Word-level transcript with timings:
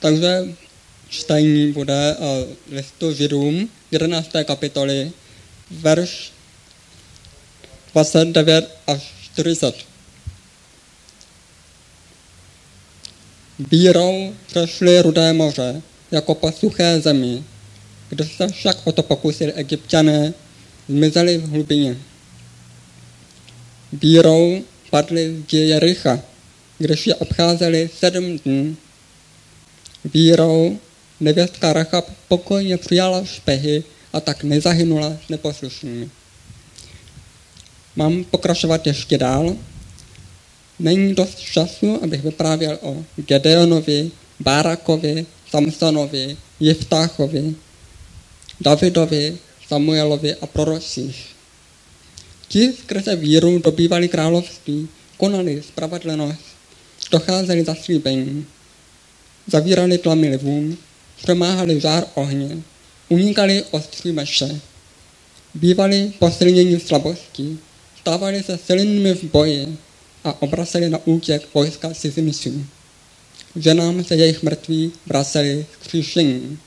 Takže 0.00 0.44
čtení 1.08 1.72
bude 1.72 2.16
listu 2.70 3.12
Židům 3.12 3.68
11. 3.90 4.28
kapitoly, 4.44 5.12
verš 5.70 6.32
29 7.92 8.78
až 8.86 9.02
40. 9.22 9.74
Bírou 13.58 14.34
přešli 14.46 15.02
rudé 15.02 15.32
moře, 15.32 15.82
jako 16.10 16.34
po 16.34 16.52
suché 16.52 17.00
zemi, 17.00 17.44
když 18.08 18.36
se 18.36 18.48
však 18.48 18.86
o 18.86 18.92
to 18.92 19.02
pokusili 19.02 19.52
egyptiané, 19.52 20.34
zmizeli 20.88 21.38
v 21.38 21.48
hlubině. 21.48 21.96
Bírou 23.92 24.64
padli 24.90 25.44
z 25.48 25.52
Jericha, 25.52 26.20
když 26.78 27.06
je 27.06 27.14
obcházeli 27.14 27.90
sedm 27.98 28.38
dní. 28.38 28.76
Bírou 30.12 30.78
nevěstka 31.20 31.72
Rachab 31.72 32.04
pokojně 32.28 32.76
přijala 32.76 33.24
špehy 33.24 33.84
a 34.12 34.20
tak 34.20 34.44
nezahynula 34.44 35.16
s 35.26 35.28
neposlušnými. 35.28 36.10
Mám 37.96 38.24
pokračovat 38.24 38.86
ještě 38.86 39.18
dál? 39.18 39.56
Není 40.78 41.14
dost 41.14 41.38
času, 41.38 42.04
abych 42.04 42.22
vyprávěl 42.22 42.78
o 42.82 43.04
Gedeonovi, 43.16 44.10
Bárakovi, 44.40 45.26
Samsonovi, 45.50 46.36
Jeftáchovi, 46.60 47.54
Davidovi, 48.60 49.38
Samuelovi 49.68 50.34
a 50.34 50.46
prorocích. 50.46 51.26
Ti 52.48 52.72
skrze 52.72 53.16
víru 53.16 53.58
dobývali 53.58 54.08
království, 54.08 54.88
konali 55.16 55.62
spravedlnost, 55.62 56.40
docházeli 57.10 57.64
za 57.64 57.74
slíbení, 57.74 58.46
zavírali 59.46 59.98
tlamy 59.98 60.34
lvům, 60.34 60.78
přemáhali 61.22 61.80
žár 61.80 62.04
ohně, 62.14 62.62
unikali 63.08 63.64
ostří 63.70 64.12
meše, 64.12 64.60
bývali 65.54 66.12
posilnění 66.18 66.80
slabostí, 66.80 67.58
stávali 68.00 68.42
se 68.42 68.58
silnými 68.58 69.14
v 69.14 69.24
boji 69.24 69.78
a 70.24 70.42
obraceli 70.42 70.90
na 70.90 70.98
útěk 71.04 71.48
vojska 71.54 71.94
cizinců. 71.94 72.66
Ženám 73.56 74.04
se 74.04 74.16
jejich 74.16 74.42
mrtví 74.42 74.92
vraceli 75.06 75.66
z 75.72 75.86
kříšení. 75.86 76.58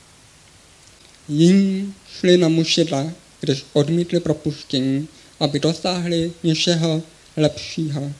Jiní 1.28 1.94
šli 2.18 2.36
na 2.36 2.48
mušidla, 2.48 3.12
když 3.40 3.64
odmítli 3.72 4.20
propuštění, 4.20 5.08
aby 5.40 5.60
dosáhli 5.60 6.32
něčeho 6.42 7.02
lepšího, 7.36 8.12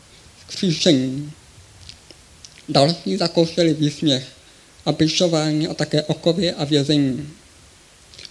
skříšení. 0.48 1.32
Další 2.68 3.16
zakoušeli 3.16 3.74
výsměch 3.74 4.26
a 4.86 4.92
pišování 4.92 5.68
a 5.68 5.74
také 5.74 6.02
okově 6.02 6.54
a 6.54 6.64
vězení. 6.64 7.28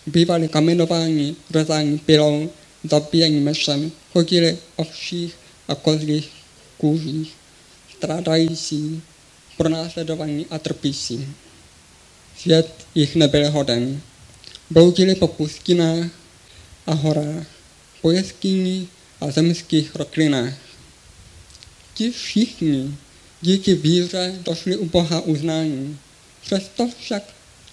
Bývali 0.06 0.48
kamenováni, 0.48 1.36
rezání 1.52 1.98
pilou, 2.00 2.50
zabíjení 2.84 3.40
mešem, 3.40 3.92
chodili 4.14 4.58
o 4.76 4.84
vších 4.84 5.36
a 5.68 5.76
kozlých 5.76 6.30
kůžích, 6.78 7.34
strádající, 7.98 9.02
pronásledovaní 9.58 10.46
a 10.50 10.60
trpící. 10.60 11.28
Svět 12.38 12.86
jich 12.96 13.16
nebyl 13.16 13.52
hoden. 13.52 14.02
Bloudili 14.70 15.16
po 15.16 15.28
pustinách 15.28 16.10
a 16.88 16.94
horách, 16.94 17.48
po 18.02 18.12
jeskyních 18.12 18.90
a 19.22 19.32
zemských 19.32 19.96
roklinách. 19.96 20.54
Ti 21.94 22.12
všichni 22.12 22.96
díky 23.42 23.74
víře 23.74 24.40
došli 24.46 24.78
u 24.78 24.86
Boha 24.86 25.22
uznání. 25.22 25.98
Přesto 26.50 26.90
však 27.00 27.24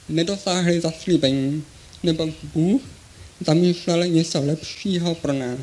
nedosáhli 0.09 0.81
zaslíbení, 0.81 1.65
nebo 2.03 2.29
Bůh 2.43 2.83
zamýšlel 3.47 4.07
něco 4.07 4.43
lepšího 4.43 5.15
pro 5.15 5.33
nás. 5.33 5.59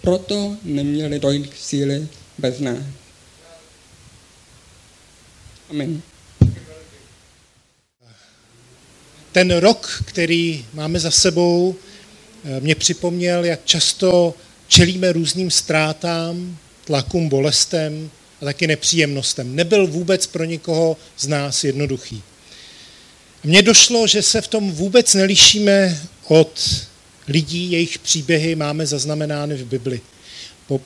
Proto 0.00 0.56
neměli 0.62 1.18
dojít 1.18 1.46
k 1.46 1.56
síly 1.56 2.08
bez 2.38 2.60
nás. 2.60 2.84
Amen. 5.70 6.02
Ten 9.32 9.56
rok, 9.56 10.02
který 10.06 10.66
máme 10.74 11.00
za 11.00 11.10
sebou, 11.10 11.76
eh, 12.44 12.60
mě 12.60 12.74
připomněl, 12.74 13.44
jak 13.44 13.64
často 13.64 14.34
čelíme 14.68 15.12
různým 15.12 15.50
ztrátám, 15.50 16.58
tlakům, 16.84 17.28
bolestem 17.28 18.10
a 18.42 18.44
taky 18.44 18.66
nepříjemnostem. 18.66 19.56
Nebyl 19.56 19.86
vůbec 19.86 20.26
pro 20.26 20.44
nikoho 20.44 20.96
z 21.18 21.26
nás 21.26 21.64
jednoduchý. 21.64 22.22
Mně 23.44 23.62
došlo, 23.62 24.06
že 24.06 24.22
se 24.22 24.40
v 24.40 24.48
tom 24.48 24.72
vůbec 24.72 25.14
nelišíme 25.14 26.00
od 26.28 26.60
lidí, 27.28 27.72
jejich 27.72 27.98
příběhy 27.98 28.54
máme 28.54 28.86
zaznamenány 28.86 29.54
v 29.54 29.64
Bibli. 29.64 30.00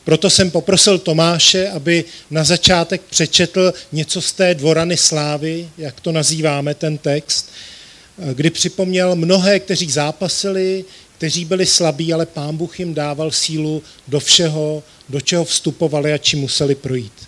Proto 0.05 0.31
jsem 0.31 0.51
poprosil 0.51 0.99
Tomáše, 0.99 1.69
aby 1.69 2.05
na 2.31 2.45
začátek 2.45 3.03
přečetl 3.11 3.75
něco 3.93 4.21
z 4.21 4.33
té 4.33 4.55
dvorany 4.55 4.97
slávy, 4.97 5.69
jak 5.79 6.01
to 6.01 6.13
nazýváme, 6.13 6.75
ten 6.75 6.99
text, 6.99 7.51
kdy 8.35 8.51
připomněl 8.51 9.17
mnohé, 9.17 9.61
kteří 9.61 9.91
zápasili, 9.91 10.85
kteří 11.17 11.45
byli 11.45 11.67
slabí, 11.67 12.13
ale 12.13 12.27
pán 12.27 12.57
Bůh 12.57 12.81
jim 12.81 12.95
dával 12.95 13.31
sílu 13.31 13.83
do 14.09 14.21
všeho, 14.21 14.83
do 15.09 15.21
čeho 15.21 15.45
vstupovali 15.45 16.13
a 16.13 16.19
čím 16.19 16.41
museli 16.41 16.75
projít. 16.75 17.26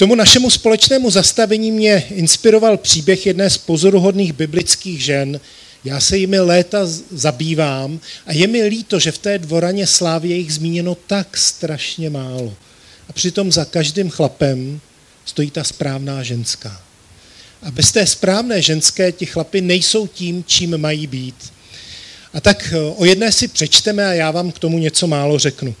Tomu 0.00 0.14
našemu 0.14 0.50
společnému 0.50 1.10
zastavení 1.10 1.70
mě 1.70 2.06
inspiroval 2.10 2.76
příběh 2.76 3.26
jedné 3.26 3.50
z 3.50 3.58
pozoruhodných 3.58 4.32
biblických 4.32 5.04
žen, 5.04 5.40
já 5.84 6.00
se 6.00 6.18
jimi 6.18 6.40
léta 6.40 6.78
zabývám 7.10 8.00
a 8.26 8.32
je 8.32 8.46
mi 8.46 8.62
líto, 8.62 8.98
že 8.98 9.12
v 9.12 9.18
té 9.18 9.38
dvoraně 9.38 9.86
slávy 9.86 10.28
je 10.28 10.36
jich 10.36 10.54
zmíněno 10.54 10.94
tak 11.06 11.36
strašně 11.36 12.10
málo. 12.10 12.54
A 13.08 13.12
přitom 13.12 13.52
za 13.52 13.64
každým 13.64 14.10
chlapem 14.10 14.80
stojí 15.24 15.50
ta 15.50 15.64
správná 15.64 16.22
ženská. 16.22 16.80
A 17.62 17.70
bez 17.70 17.92
té 17.92 18.06
správné 18.06 18.62
ženské 18.62 19.12
ti 19.12 19.26
chlapy 19.26 19.60
nejsou 19.60 20.06
tím, 20.06 20.44
čím 20.46 20.78
mají 20.78 21.06
být. 21.06 21.52
A 22.34 22.40
tak 22.40 22.72
eh, 22.72 22.78
o 22.96 23.04
jedné 23.04 23.32
si 23.32 23.48
přečteme 23.48 24.06
a 24.06 24.12
já 24.12 24.30
vám 24.30 24.52
k 24.52 24.58
tomu 24.58 24.78
něco 24.78 25.06
málo 25.06 25.38
řeknu. 25.38 25.74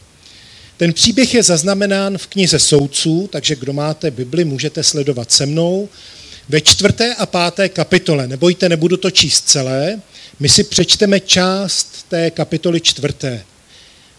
Ten 0.80 0.92
příběh 0.92 1.34
je 1.34 1.42
zaznamenán 1.42 2.18
v 2.18 2.26
knize 2.26 2.58
Soudců, 2.58 3.28
takže 3.32 3.56
kdo 3.56 3.72
máte 3.72 4.10
Bibli, 4.10 4.44
můžete 4.44 4.82
sledovat 4.82 5.32
se 5.32 5.46
mnou. 5.46 5.88
Ve 6.48 6.60
čtvrté 6.60 7.14
a 7.14 7.26
páté 7.26 7.68
kapitole, 7.68 8.28
nebojte, 8.28 8.68
nebudu 8.68 8.96
to 8.96 9.10
číst 9.10 9.48
celé, 9.48 10.00
my 10.38 10.48
si 10.48 10.64
přečteme 10.64 11.20
část 11.20 12.06
té 12.08 12.30
kapitoly 12.30 12.80
čtvrté. 12.80 13.44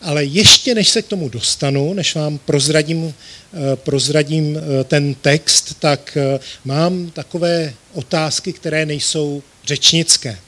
Ale 0.02 0.24
ještě 0.24 0.76
než 0.76 0.90
se 0.90 1.02
k 1.02 1.08
tomu 1.08 1.30
dostanu, 1.30 1.94
než 1.94 2.16
vám 2.16 2.38
prozradím, 2.38 3.14
eh, 3.14 3.76
prozradím 3.76 4.58
eh, 4.58 4.84
ten 4.84 5.16
text, 5.16 5.76
tak 5.80 6.18
eh, 6.18 6.40
mám 6.66 7.12
takové 7.12 7.74
otázky, 7.94 8.54
které 8.54 8.86
nejsou 8.86 9.44
řečnické. 9.68 10.40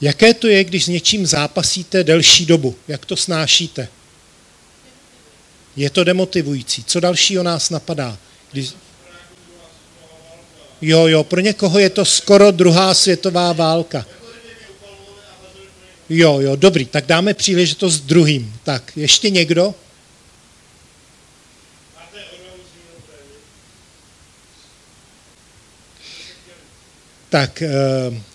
Jaké 0.00 0.34
to 0.34 0.48
je, 0.48 0.64
když 0.64 0.84
s 0.84 0.88
něčím 0.88 1.26
zápasíte 1.26 2.04
delší 2.04 2.46
dobu? 2.46 2.74
Jak 2.88 3.04
to 3.06 3.16
snášíte? 3.16 3.88
Je 5.76 5.90
to 5.90 6.04
demotivující. 6.04 6.84
Co 6.84 7.00
dalšího 7.00 7.42
nás 7.42 7.70
napadá? 7.70 8.18
Když... 8.52 8.72
Jo, 10.80 11.06
jo, 11.06 11.24
pro 11.24 11.40
někoho 11.40 11.78
je 11.78 11.90
to 11.90 12.04
skoro 12.04 12.50
druhá 12.50 12.94
světová 12.94 13.52
válka. 13.52 14.06
Jo, 16.08 16.40
jo, 16.40 16.56
dobrý, 16.56 16.86
tak 16.86 17.06
dáme 17.06 17.34
příležitost 17.34 18.00
druhým. 18.00 18.54
Tak, 18.64 18.92
ještě 18.96 19.30
někdo? 19.30 19.74
Tak, 27.28 27.62
eh, 27.62 27.68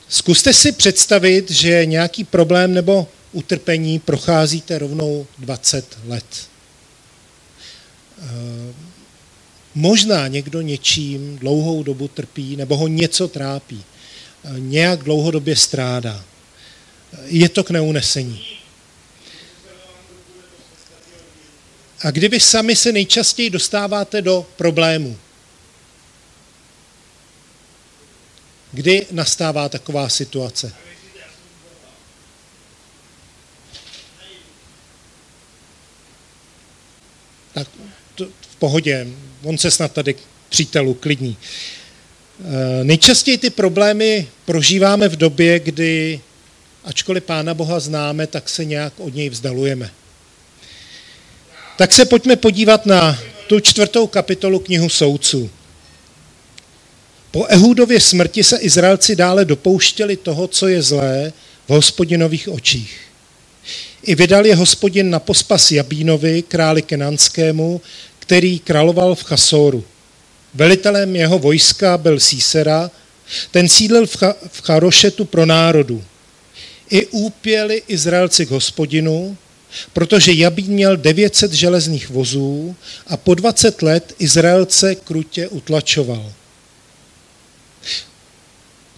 zkuste 0.10 0.54
si 0.54 0.72
představit, 0.72 1.52
že 1.52 1.86
nějaký 1.86 2.24
problém 2.24 2.74
nebo 2.74 3.08
utrpení 3.32 4.00
procházíte 4.00 4.78
rovnou 4.78 5.28
20 5.38 5.98
let. 6.08 6.51
Eh, 8.22 8.74
možná 9.76 10.28
někdo 10.28 10.62
něčím 10.62 11.38
dlouhou 11.38 11.84
dobu 11.84 12.08
trpí 12.08 12.56
nebo 12.56 12.78
ho 12.78 12.88
něco 12.88 13.28
trápí. 13.28 13.84
Eh, 14.44 14.50
nějak 14.58 15.04
dlouhodobě 15.04 15.56
strádá 15.56 16.24
je 17.26 17.50
to 17.50 17.64
k 17.64 17.70
neunesení. 17.70 18.46
A 22.04 22.12
kdyby 22.12 22.40
sami 22.40 22.76
se 22.76 22.92
nejčastěji 22.92 23.50
dostáváte 23.50 24.22
do 24.22 24.48
problému, 24.56 25.18
kdy 28.72 29.08
nastává 29.12 29.70
taková 29.70 30.10
situace? 30.10 30.74
Tak 37.54 37.68
to, 38.16 38.26
v 38.26 38.51
pohodě, 38.62 39.08
on 39.44 39.58
se 39.58 39.72
snad 39.72 39.92
tady 39.92 40.16
přítelů 40.50 40.94
klidní. 40.94 41.38
Eh, 41.38 42.84
nejčastěji 42.84 43.38
ty 43.38 43.50
problémy 43.50 44.28
prožíváme 44.46 45.10
v 45.10 45.16
době, 45.16 45.60
kdy, 45.60 46.22
ačkoliv 46.84 47.24
Pána 47.24 47.54
Boha 47.54 47.80
známe, 47.80 48.28
tak 48.28 48.50
se 48.50 48.66
nějak 48.66 48.94
od 48.98 49.16
něj 49.16 49.30
vzdalujeme. 49.30 49.90
Tak 51.78 51.94
se 51.94 52.06
pojďme 52.06 52.36
podívat 52.36 52.86
na 52.86 53.20
tu 53.48 53.60
čtvrtou 53.60 54.08
kapitolu 54.08 54.60
knihu 54.60 54.90
soudců. 54.90 55.50
Po 57.32 57.46
Ehudově 57.46 58.00
smrti 58.00 58.44
se 58.44 58.58
Izraelci 58.58 59.16
dále 59.16 59.46
dopouštěli 59.46 60.18
toho, 60.18 60.48
co 60.48 60.68
je 60.68 60.82
zlé 60.82 61.34
v 61.68 61.70
hospodinových 61.70 62.50
očích. 62.50 63.00
I 64.04 64.16
vydal 64.16 64.46
je 64.46 64.56
hospodin 64.56 65.10
na 65.10 65.20
pospas 65.20 65.72
Jabínovi, 65.72 66.42
králi 66.42 66.82
Kenanskému, 66.82 67.82
který 68.32 68.60
královal 68.60 69.16
v 69.16 69.24
Chasoru. 69.24 69.84
Velitelem 70.54 71.16
jeho 71.16 71.40
vojska 71.40 71.98
byl 71.98 72.20
Sísera, 72.20 72.92
ten 73.52 73.70
sídlil 73.70 74.08
v, 74.08 74.16
Cha- 74.16 74.36
v 74.48 74.62
Charošetu 74.62 75.26
pro 75.26 75.46
národu. 75.46 76.04
I 76.90 77.06
úpěli 77.06 77.84
Izraelci 77.88 78.46
k 78.46 78.52
hospodinu, 78.52 79.38
protože 79.94 80.34
Jabín 80.34 80.72
měl 80.74 80.98
900 80.98 81.52
železných 81.52 82.10
vozů 82.10 82.76
a 83.08 83.18
po 83.18 83.36
20 83.36 83.82
let 83.82 84.16
Izraelce 84.20 84.96
krutě 84.96 85.48
utlačoval. 85.48 86.34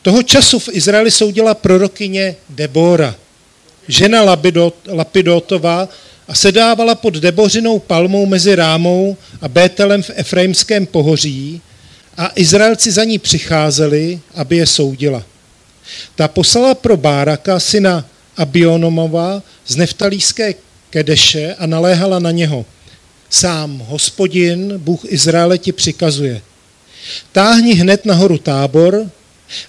Toho 0.01 0.23
času 0.23 0.59
v 0.59 0.69
Izraeli 0.71 1.11
soudila 1.11 1.53
prorokyně 1.53 2.35
Debora, 2.49 3.15
žena 3.87 4.21
Lapidot, 4.21 4.75
Lapidotová, 4.87 5.89
a 6.27 6.35
sedávala 6.35 6.95
pod 6.95 7.13
debořinou 7.13 7.79
palmou 7.79 8.25
mezi 8.25 8.55
Rámou 8.55 9.17
a 9.41 9.47
Bételem 9.47 10.03
v 10.03 10.11
Efraimském 10.15 10.85
pohoří 10.85 11.61
a 12.17 12.31
Izraelci 12.35 12.91
za 12.91 13.03
ní 13.03 13.19
přicházeli, 13.19 14.19
aby 14.35 14.57
je 14.57 14.65
soudila. 14.65 15.23
Ta 16.15 16.27
poslala 16.27 16.75
pro 16.75 16.97
Báraka, 16.97 17.59
syna 17.59 18.05
Abionomova 18.37 19.43
z 19.67 19.75
Neftalíské 19.75 20.53
Kedeše 20.89 21.55
a 21.55 21.65
naléhala 21.65 22.19
na 22.19 22.31
něho. 22.31 22.65
Sám 23.29 23.83
hospodin, 23.87 24.73
Bůh 24.77 24.99
Izraele 25.05 25.57
ti 25.57 25.71
přikazuje. 25.71 26.41
Táhni 27.31 27.73
hned 27.73 28.05
nahoru 28.05 28.37
tábor, 28.37 29.09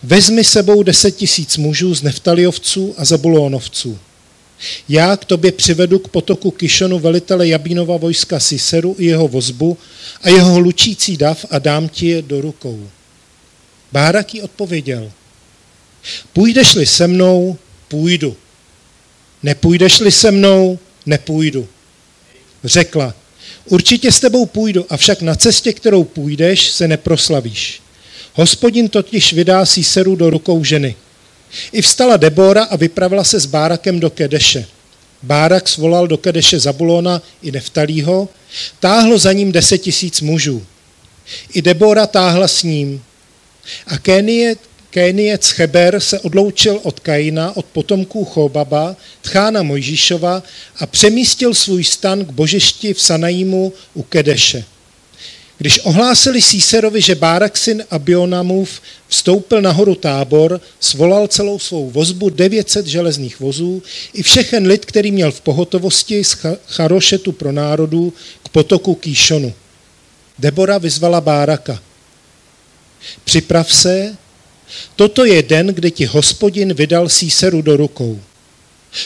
vezmi 0.02 0.44
sebou 0.44 0.82
deset 0.82 1.10
tisíc 1.10 1.56
mužů 1.56 1.94
z 1.94 2.02
Neftaliovců 2.02 2.94
a 2.98 3.04
Zabulónovců. 3.04 3.98
Já 4.88 5.16
k 5.16 5.24
tobě 5.24 5.52
přivedu 5.52 5.98
k 5.98 6.08
potoku 6.08 6.50
Kišonu 6.50 6.98
velitele 6.98 7.48
Jabínova 7.48 7.96
vojska 7.96 8.40
Siseru 8.40 8.96
i 8.98 9.04
jeho 9.04 9.28
vozbu 9.28 9.78
a 10.22 10.28
jeho 10.28 10.58
lučící 10.58 11.16
dav 11.16 11.44
a 11.50 11.58
dám 11.58 11.88
ti 11.88 12.06
je 12.06 12.22
do 12.22 12.40
rukou. 12.40 12.88
Bárak 13.92 14.34
jí 14.34 14.42
odpověděl, 14.42 15.12
půjdeš-li 16.32 16.86
se 16.86 17.06
mnou, 17.06 17.58
půjdu. 17.88 18.36
Nepůjdeš-li 19.42 20.12
se 20.12 20.30
mnou, 20.30 20.78
nepůjdu. 21.06 21.68
Řekla, 22.64 23.14
určitě 23.64 24.12
s 24.12 24.20
tebou 24.20 24.46
půjdu, 24.46 24.86
avšak 24.88 25.22
na 25.22 25.34
cestě, 25.34 25.72
kterou 25.72 26.04
půjdeš, 26.04 26.70
se 26.70 26.88
neproslavíš. 26.88 27.82
Hospodin 28.34 28.88
totiž 28.88 29.32
vydá 29.32 29.66
Siseru 29.66 30.16
do 30.16 30.30
rukou 30.30 30.64
ženy. 30.64 30.94
I 31.72 31.82
vstala 31.82 32.16
Debora 32.16 32.64
a 32.64 32.76
vypravila 32.76 33.24
se 33.24 33.40
s 33.40 33.46
Bárakem 33.46 34.00
do 34.00 34.10
Kedeše. 34.10 34.66
Bárak 35.22 35.68
svolal 35.68 36.06
do 36.06 36.18
Kedeše 36.18 36.58
Zabulona 36.58 37.22
i 37.42 37.52
Neftalího, 37.52 38.28
táhlo 38.80 39.18
za 39.18 39.32
ním 39.32 39.52
deset 39.52 39.78
tisíc 39.78 40.20
mužů. 40.20 40.66
I 41.52 41.62
Debora 41.62 42.06
táhla 42.06 42.48
s 42.48 42.62
ním. 42.62 43.02
A 43.86 43.98
Kénie, 43.98 44.56
Kéniec 44.90 45.48
Cheber 45.48 46.00
se 46.00 46.20
odloučil 46.20 46.80
od 46.82 47.00
Kaina, 47.00 47.56
od 47.56 47.64
potomků 47.64 48.24
Chobaba, 48.24 48.96
tchána 49.22 49.62
Mojžíšova 49.62 50.42
a 50.78 50.86
přemístil 50.86 51.54
svůj 51.54 51.84
stan 51.84 52.24
k 52.24 52.30
božešti 52.30 52.94
v 52.94 53.02
Sanajímu 53.02 53.72
u 53.94 54.02
Kedeše. 54.02 54.64
Když 55.58 55.80
ohlásili 55.84 56.42
Síserovi, 56.42 57.00
že 57.00 57.14
Bárak 57.14 57.56
syn 57.56 57.84
Abionamův 57.90 58.80
vstoupil 59.08 59.62
na 59.62 59.70
horu 59.70 59.94
tábor, 59.94 60.60
svolal 60.80 61.26
celou 61.26 61.58
svou 61.58 61.90
vozbu 61.90 62.30
900 62.30 62.86
železných 62.86 63.40
vozů 63.40 63.82
i 64.12 64.22
všechen 64.22 64.66
lid, 64.66 64.84
který 64.84 65.12
měl 65.12 65.32
v 65.32 65.40
pohotovosti 65.40 66.24
z 66.24 66.36
Charošetu 66.66 67.32
pro 67.32 67.52
národu 67.52 68.12
k 68.42 68.48
potoku 68.48 68.94
Kýšonu. 68.94 69.52
Debora 70.38 70.78
vyzvala 70.78 71.20
Báraka. 71.20 71.82
Připrav 73.24 73.74
se, 73.74 74.16
toto 74.96 75.24
je 75.24 75.42
den, 75.42 75.66
kdy 75.66 75.90
ti 75.90 76.04
hospodin 76.04 76.74
vydal 76.74 77.08
Síseru 77.08 77.62
do 77.62 77.76
rukou. 77.76 78.20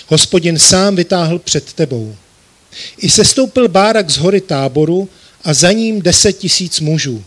Hospodin 0.06 0.58
sám 0.58 0.96
vytáhl 0.96 1.38
před 1.38 1.72
tebou. 1.72 2.16
I 2.98 3.10
sestoupil 3.10 3.68
Bárak 3.68 4.10
z 4.10 4.16
hory 4.16 4.40
táboru 4.40 5.08
a 5.44 5.54
za 5.54 5.72
ním 5.72 6.02
deset 6.02 6.32
tisíc 6.32 6.80
mužů. 6.80 7.24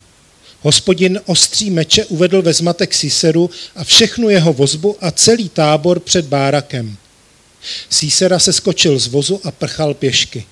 Hospodin 0.62 1.22
ostří 1.25 1.69
meče 1.69 2.06
uvedl 2.06 2.42
ve 2.42 2.54
zmatek 2.54 2.94
Siseru 2.94 3.50
a 3.75 3.84
všechnu 3.84 4.30
jeho 4.30 4.54
vozbu 4.54 4.98
a 5.02 5.12
celý 5.12 5.50
tábor 5.50 6.00
před 6.00 6.25
Bárakem. 6.25 6.98
Sísera 7.90 8.40
se 8.40 8.54
skočil 8.54 9.00
z 9.00 9.08
vozu 9.08 9.42
a 9.44 9.52
prchal 9.52 9.94
pěšky. 9.94 10.46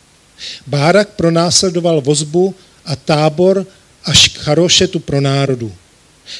Bárak 0.68 1.10
pronásledoval 1.10 2.02
vozbu 2.02 2.56
a 2.86 2.96
tábor 2.96 3.66
až 4.04 4.28
k 4.28 4.38
Charošetu 4.38 5.00
pro 5.00 5.22
národu. 5.22 5.74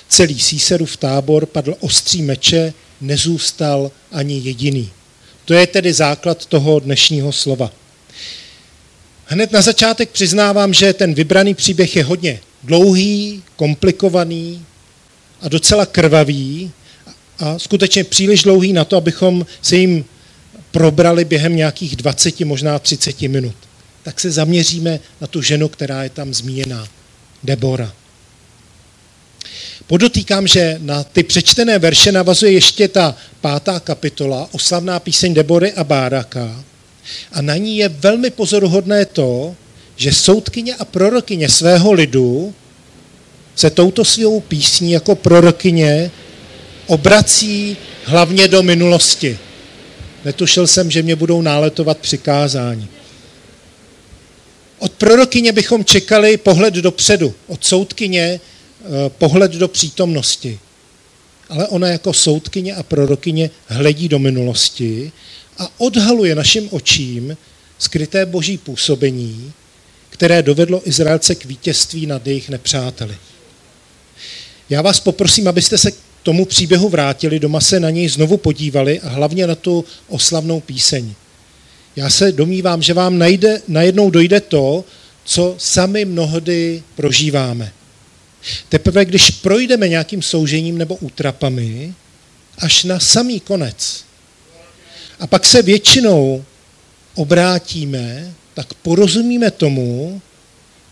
Celý 0.10 0.40
Síserův 0.40 0.98
tábor 0.98 1.46
padl 1.46 1.76
ostří 1.80 2.22
meče, 2.22 2.74
nezůstal 3.02 3.92
ani 4.12 4.40
jediný. 4.44 4.90
To 5.46 5.54
je 5.54 5.68
tedy 5.68 5.94
základ 5.94 6.46
toho 6.46 6.80
dnešního 6.80 7.32
slova. 7.32 7.72
Hned 9.32 9.52
na 9.52 9.62
začátek 9.62 10.10
přiznávám, 10.10 10.74
že 10.74 10.94
ten 10.94 11.14
vybraný 11.14 11.54
příběh 11.54 11.96
je 11.96 12.04
hodně 12.04 12.40
dlouhý, 12.64 13.44
komplikovaný 13.56 14.66
a 15.42 15.50
docela 15.50 15.86
krvavý 15.86 16.72
a 17.40 17.60
skutečně 17.60 18.04
příliš 18.04 18.44
dlouhý 18.44 18.74
na 18.74 18.86
to, 18.86 18.98
abychom 18.98 19.46
se 19.62 19.76
jim 19.76 20.06
probrali 20.72 21.26
během 21.26 21.56
nějakých 21.56 21.96
20, 21.96 22.40
možná 22.40 22.80
30 22.80 23.22
minut. 23.22 23.56
Tak 24.04 24.20
se 24.20 24.32
zaměříme 24.32 25.00
na 25.22 25.28
tu 25.28 25.42
ženu, 25.42 25.68
která 25.68 26.04
je 26.04 26.10
tam 26.10 26.34
zmíněná, 26.34 26.88
Debora. 27.44 27.94
Podotýkám, 29.88 30.48
že 30.48 30.78
na 30.82 31.04
ty 31.04 31.24
přečtené 31.24 31.80
verše 31.80 32.12
navazuje 32.12 32.52
ještě 32.52 32.88
ta 32.88 33.16
pátá 33.42 33.80
kapitola, 33.80 34.50
oslavná 34.52 35.00
píseň 35.00 35.34
Debory 35.34 35.74
a 35.74 35.84
Báraka, 35.84 36.64
a 37.32 37.42
na 37.42 37.58
ní 37.58 37.78
je 37.78 37.90
velmi 37.90 38.30
pozoruhodné 38.30 39.06
to, 39.06 39.56
že 39.96 40.14
soudkyně 40.14 40.76
a 40.76 40.86
prorokyně 40.86 41.50
svého 41.50 41.92
lidu 41.92 42.54
se 43.56 43.70
touto 43.70 44.06
svou 44.06 44.40
písní 44.40 44.92
jako 44.92 45.16
prorokyně 45.16 46.12
obrací 46.88 47.78
hlavně 48.04 48.48
do 48.48 48.64
minulosti. 48.64 49.40
Netušil 50.26 50.68
jsem, 50.68 50.92
že 50.92 51.04
mě 51.04 51.16
budou 51.16 51.42
náletovat 51.42 51.98
přikázání. 51.98 52.88
Od 54.80 54.92
prorokyně 54.92 55.52
bychom 55.52 55.86
čekali 55.86 56.38
pohled 56.38 56.74
dopředu, 56.74 57.34
od 57.48 57.66
soudkyně 57.66 58.22
eh, 58.22 58.40
pohled 59.10 59.52
do 59.52 59.68
přítomnosti. 59.68 60.60
Ale 61.50 61.68
ona 61.68 61.88
jako 61.88 62.14
soudkyně 62.14 62.76
a 62.76 62.84
prorokyně 62.84 63.50
hledí 63.68 64.10
do 64.10 64.20
minulosti 64.20 65.12
a 65.60 65.72
odhaluje 65.78 66.36
našim 66.36 66.68
očím 66.72 67.38
skryté 67.78 68.26
boží 68.26 68.58
působení, 68.58 69.54
které 70.10 70.44
dovedlo 70.44 70.82
Izraelce 70.88 71.36
k 71.36 71.46
vítězství 71.46 72.06
nad 72.06 72.28
jejich 72.28 72.50
nepřáteli. 72.50 73.18
Já 74.70 74.82
vás 74.82 75.00
poprosím, 75.00 75.48
abyste 75.48 75.78
se 75.78 75.92
k 75.92 75.96
tomu 76.24 76.46
příběhu 76.46 76.90
vrátili, 76.90 77.40
doma 77.40 77.62
se 77.62 77.80
na 77.80 77.90
něj 77.90 78.10
znovu 78.10 78.38
podívali 78.38 79.00
a 79.00 79.10
hlavně 79.10 79.48
na 79.48 79.56
tu 79.56 79.86
oslavnou 80.08 80.60
píseň. 80.60 81.14
Já 81.96 82.10
se 82.10 82.32
domnívám, 82.32 82.82
že 82.82 82.94
vám 82.94 83.18
najde, 83.18 83.62
najednou 83.68 84.10
dojde 84.10 84.40
to, 84.42 84.86
co 85.26 85.56
sami 85.58 86.06
mnohdy 86.06 86.84
prožíváme. 86.96 87.72
Teprve, 88.70 89.06
když 89.06 89.32
projdeme 89.32 89.88
nějakým 89.88 90.22
soužením 90.22 90.78
nebo 90.78 90.96
útrapami, 90.96 91.94
až 92.58 92.84
na 92.84 93.00
samý 93.00 93.40
konec, 93.40 94.04
a 95.20 95.28
pak 95.28 95.46
se 95.46 95.62
většinou 95.62 96.46
obrátíme, 97.16 98.34
tak 98.54 98.74
porozumíme 98.74 99.52
tomu, 99.52 100.22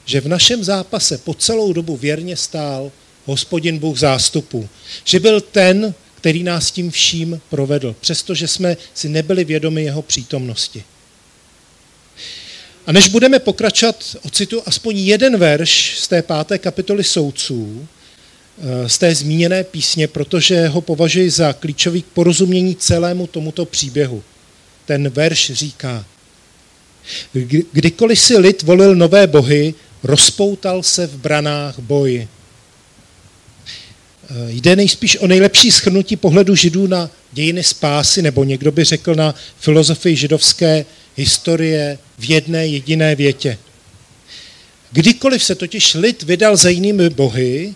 že 0.06 0.22
v 0.22 0.28
našem 0.28 0.64
zápase 0.64 1.18
po 1.18 1.34
celou 1.34 1.74
dobu 1.74 1.98
věrně 1.98 2.38
stál 2.38 2.92
hospodin 3.26 3.80
Bůh 3.80 3.98
zástupu. 3.98 4.70
Že 5.04 5.20
byl 5.20 5.42
ten, 5.42 5.94
který 6.16 6.44
nás 6.44 6.72
tím 6.72 6.92
vším 6.92 7.42
provedl, 7.50 7.96
přestože 8.02 8.48
jsme 8.48 8.78
si 8.94 9.10
nebyli 9.10 9.44
vědomi 9.44 9.84
jeho 9.84 10.02
přítomnosti. 10.02 10.84
A 12.88 12.92
než 12.92 13.08
budeme 13.08 13.40
pokračovat, 13.40 14.16
ocitu 14.22 14.62
aspoň 14.66 14.98
jeden 14.98 15.38
verš 15.38 16.00
z 16.00 16.08
té 16.08 16.22
páté 16.22 16.58
kapitoly 16.58 17.04
soudců, 17.04 17.88
z 18.88 18.98
té 18.98 19.16
zmíněné 19.16 19.64
písně, 19.64 20.08
protože 20.08 20.68
ho 20.68 20.82
považuji 20.82 21.30
za 21.30 21.54
klíčový 21.54 22.02
k 22.02 22.06
porozumění 22.06 22.76
celému 22.76 23.28
tomuto 23.28 23.66
příběhu. 23.66 24.24
Ten 24.86 25.10
verš 25.10 25.52
říká, 25.52 26.06
kdykoliv 27.72 28.20
si 28.20 28.38
lid 28.38 28.64
volil 28.64 28.96
nové 28.96 29.28
bohy, 29.28 29.74
rozpoutal 30.04 30.84
se 30.84 31.08
v 31.08 31.18
branách 31.18 31.80
boj. 31.80 32.28
Jde 34.48 34.76
nejspíš 34.76 35.18
o 35.18 35.28
nejlepší 35.28 35.72
schrnutí 35.72 36.16
pohledu 36.16 36.56
židů 36.56 36.88
na 36.88 37.10
dějiny 37.32 37.64
spásy, 37.64 38.22
nebo 38.22 38.44
někdo 38.44 38.72
by 38.72 38.84
řekl 38.84 39.16
na 39.16 39.36
filozofii 39.60 40.16
židovské 40.16 40.86
historie 41.16 41.98
v 42.18 42.30
jedné 42.30 42.68
jediné 42.68 43.16
větě. 43.16 43.58
Kdykoliv 44.92 45.44
se 45.44 45.56
totiž 45.56 45.94
lid 45.94 46.24
vydal 46.24 46.58
za 46.58 46.70
jinými 46.70 47.10
bohy, 47.10 47.76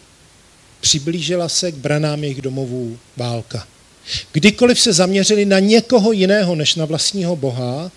přiblížila 0.82 1.50
se 1.50 1.72
k 1.72 1.76
branám 1.76 2.24
jejich 2.24 2.42
domovů 2.42 2.98
válka. 3.18 3.68
Kdykoliv 4.32 4.80
se 4.80 4.94
zaměřili 4.94 5.46
na 5.46 5.60
někoho 5.60 6.12
jiného 6.12 6.56
než 6.56 6.76
na 6.76 6.86
vlastního 6.86 7.36
boha, 7.36 7.92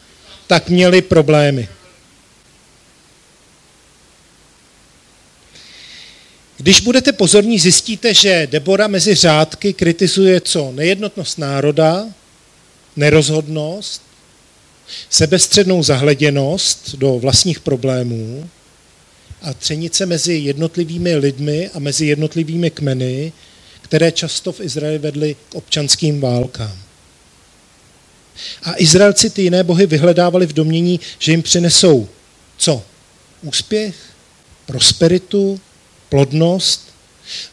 tak 0.46 0.68
měli 0.68 1.02
problémy. 1.02 1.68
Když 6.56 6.80
budete 6.80 7.12
pozorní, 7.12 7.58
zjistíte, 7.58 8.14
že 8.14 8.48
Debora 8.50 8.86
mezi 8.86 9.14
řádky 9.14 9.72
kritizuje 9.72 10.40
co? 10.40 10.72
Nejednotnost 10.72 11.38
národa, 11.38 12.06
nerozhodnost, 12.96 14.02
sebestřednou 15.10 15.82
zahleděnost 15.82 16.94
do 16.94 17.18
vlastních 17.18 17.60
problémů 17.60 18.50
a 19.44 19.54
třenice 19.54 20.06
mezi 20.06 20.34
jednotlivými 20.34 21.16
lidmi 21.16 21.70
a 21.74 21.78
mezi 21.78 22.06
jednotlivými 22.06 22.70
kmeny, 22.70 23.32
které 23.82 24.12
často 24.12 24.52
v 24.52 24.60
Izraeli 24.60 24.98
vedly 24.98 25.36
k 25.48 25.54
občanským 25.54 26.20
válkám. 26.20 26.78
A 28.62 28.72
Izraelci 28.76 29.30
ty 29.30 29.42
jiné 29.42 29.64
bohy 29.64 29.86
vyhledávali 29.86 30.46
v 30.46 30.52
domění, 30.52 31.00
že 31.18 31.32
jim 31.32 31.42
přinesou 31.42 32.08
co? 32.56 32.82
Úspěch, 33.42 33.96
prosperitu, 34.66 35.60
plodnost, 36.08 36.94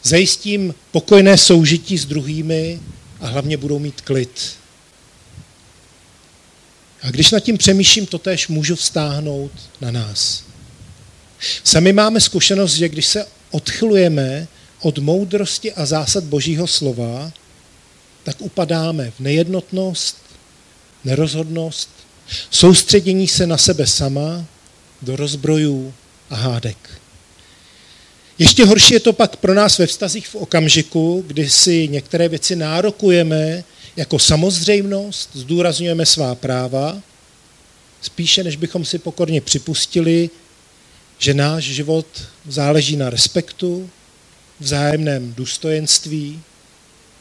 zajistím 0.02 0.74
pokojné 0.90 1.38
soužití 1.38 1.98
s 1.98 2.04
druhými 2.04 2.80
a 3.20 3.26
hlavně 3.26 3.56
budou 3.56 3.78
mít 3.78 4.00
klid. 4.00 4.56
A 7.02 7.10
když 7.10 7.30
nad 7.30 7.40
tím 7.40 7.58
přemýšlím, 7.58 8.06
to 8.06 8.18
tež 8.18 8.48
můžu 8.48 8.76
vztáhnout 8.76 9.52
na 9.80 9.90
nás. 9.90 10.51
Sami 11.64 11.92
máme 11.92 12.20
zkušenost, 12.20 12.74
že 12.74 12.88
když 12.88 13.06
se 13.06 13.26
odchylujeme 13.50 14.48
od 14.80 14.98
moudrosti 14.98 15.72
a 15.72 15.86
zásad 15.86 16.24
Božího 16.24 16.66
slova, 16.66 17.32
tak 18.24 18.36
upadáme 18.38 19.10
v 19.10 19.20
nejednotnost, 19.20 20.16
nerozhodnost, 21.04 21.88
soustředění 22.50 23.28
se 23.28 23.46
na 23.46 23.58
sebe 23.58 23.86
sama, 23.86 24.44
do 25.02 25.16
rozbrojů 25.16 25.94
a 26.30 26.36
hádek. 26.36 26.76
Ještě 28.38 28.64
horší 28.64 28.94
je 28.94 29.00
to 29.00 29.12
pak 29.12 29.36
pro 29.36 29.54
nás 29.54 29.78
ve 29.78 29.86
vztazích 29.86 30.28
v 30.28 30.34
okamžiku, 30.34 31.24
kdy 31.26 31.50
si 31.50 31.88
některé 31.88 32.28
věci 32.28 32.56
nárokujeme 32.56 33.64
jako 33.96 34.18
samozřejmost, 34.18 35.30
zdůrazňujeme 35.34 36.06
svá 36.06 36.34
práva, 36.34 37.00
spíše 38.02 38.44
než 38.44 38.56
bychom 38.56 38.84
si 38.84 38.98
pokorně 38.98 39.40
připustili, 39.40 40.30
že 41.22 41.34
náš 41.34 41.64
život 41.64 42.06
záleží 42.48 42.96
na 42.96 43.10
respektu, 43.10 43.90
vzájemném 44.60 45.34
důstojenství 45.34 46.42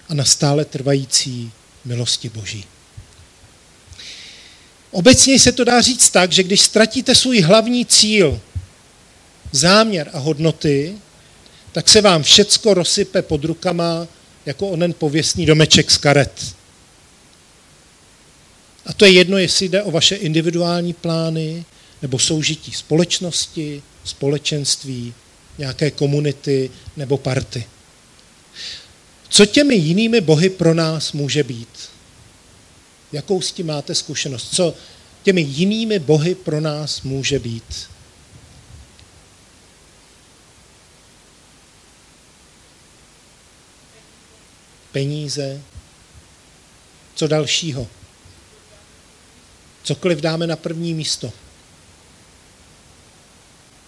a 0.09 0.13
na 0.13 0.25
stále 0.25 0.65
trvající 0.65 1.51
milosti 1.85 2.29
Boží. 2.29 2.65
Obecně 4.91 5.39
se 5.39 5.51
to 5.51 5.63
dá 5.63 5.81
říct 5.81 6.09
tak, 6.09 6.31
že 6.31 6.43
když 6.43 6.61
ztratíte 6.61 7.15
svůj 7.15 7.41
hlavní 7.41 7.85
cíl, 7.85 8.41
záměr 9.51 10.09
a 10.13 10.19
hodnoty, 10.19 10.95
tak 11.71 11.89
se 11.89 12.01
vám 12.01 12.23
všecko 12.23 12.73
rozsype 12.73 13.21
pod 13.21 13.43
rukama 13.43 14.07
jako 14.45 14.69
onen 14.69 14.93
pověstný 14.93 15.45
domeček 15.45 15.91
z 15.91 15.97
karet. 15.97 16.55
A 18.85 18.93
to 18.93 19.05
je 19.05 19.11
jedno, 19.11 19.37
jestli 19.37 19.69
jde 19.69 19.83
o 19.83 19.91
vaše 19.91 20.15
individuální 20.15 20.93
plány, 20.93 21.65
nebo 22.01 22.19
soužití 22.19 22.71
společnosti, 22.71 23.83
společenství, 24.03 25.13
nějaké 25.57 25.91
komunity 25.91 26.71
nebo 26.97 27.17
party. 27.17 27.65
Co 29.29 29.45
těmi 29.45 29.75
jinými 29.75 30.21
bohy 30.21 30.49
pro 30.49 30.73
nás 30.73 31.11
může 31.11 31.43
být? 31.43 31.89
Jakou 33.11 33.41
s 33.41 33.51
tím 33.51 33.67
máte 33.67 33.95
zkušenost? 33.95 34.55
Co 34.55 34.73
těmi 35.23 35.41
jinými 35.41 35.99
bohy 35.99 36.35
pro 36.35 36.61
nás 36.61 37.01
může 37.01 37.39
být? 37.39 37.89
Peníze. 44.91 45.61
Co 47.15 47.27
dalšího? 47.27 47.87
Cokoliv 49.83 50.19
dáme 50.19 50.47
na 50.47 50.55
první 50.55 50.93
místo. 50.93 51.33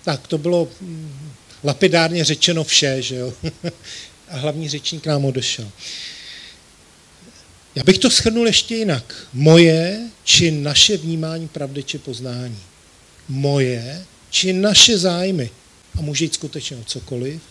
Tak, 0.04 0.28
to 0.28 0.38
bylo 0.38 0.68
mm, 0.82 1.32
lapidárně 1.64 2.26
řečeno 2.26 2.64
vše, 2.64 3.02
že 3.02 3.16
jo? 3.16 3.34
A 4.30 4.38
hlavní 4.38 4.70
řečník 4.70 5.06
nám 5.06 5.26
odešel. 5.26 5.72
Já 7.76 7.84
bych 7.84 7.98
to 7.98 8.10
shrnul 8.10 8.48
ještě 8.48 8.76
jinak. 8.76 9.28
Moje 9.34 10.10
či 10.24 10.52
naše 10.52 10.98
vnímání 10.98 11.48
pravdy 11.48 11.84
či 11.84 11.98
poznání. 11.98 12.60
Moje 13.30 14.06
či 14.30 14.54
naše 14.54 14.98
zájmy. 14.98 15.50
A 15.98 16.02
může 16.02 16.26
jít 16.26 16.34
skutečně 16.34 16.78
o 16.78 16.84
cokoliv. 16.84 17.42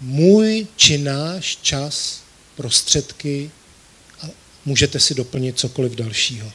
Můj 0.00 0.66
či 0.76 0.98
náš 0.98 1.58
čas, 1.62 2.20
prostředky 2.56 3.50
a 4.20 4.26
můžete 4.64 5.00
si 5.00 5.14
doplnit 5.14 5.58
cokoliv 5.58 5.92
dalšího. 5.92 6.52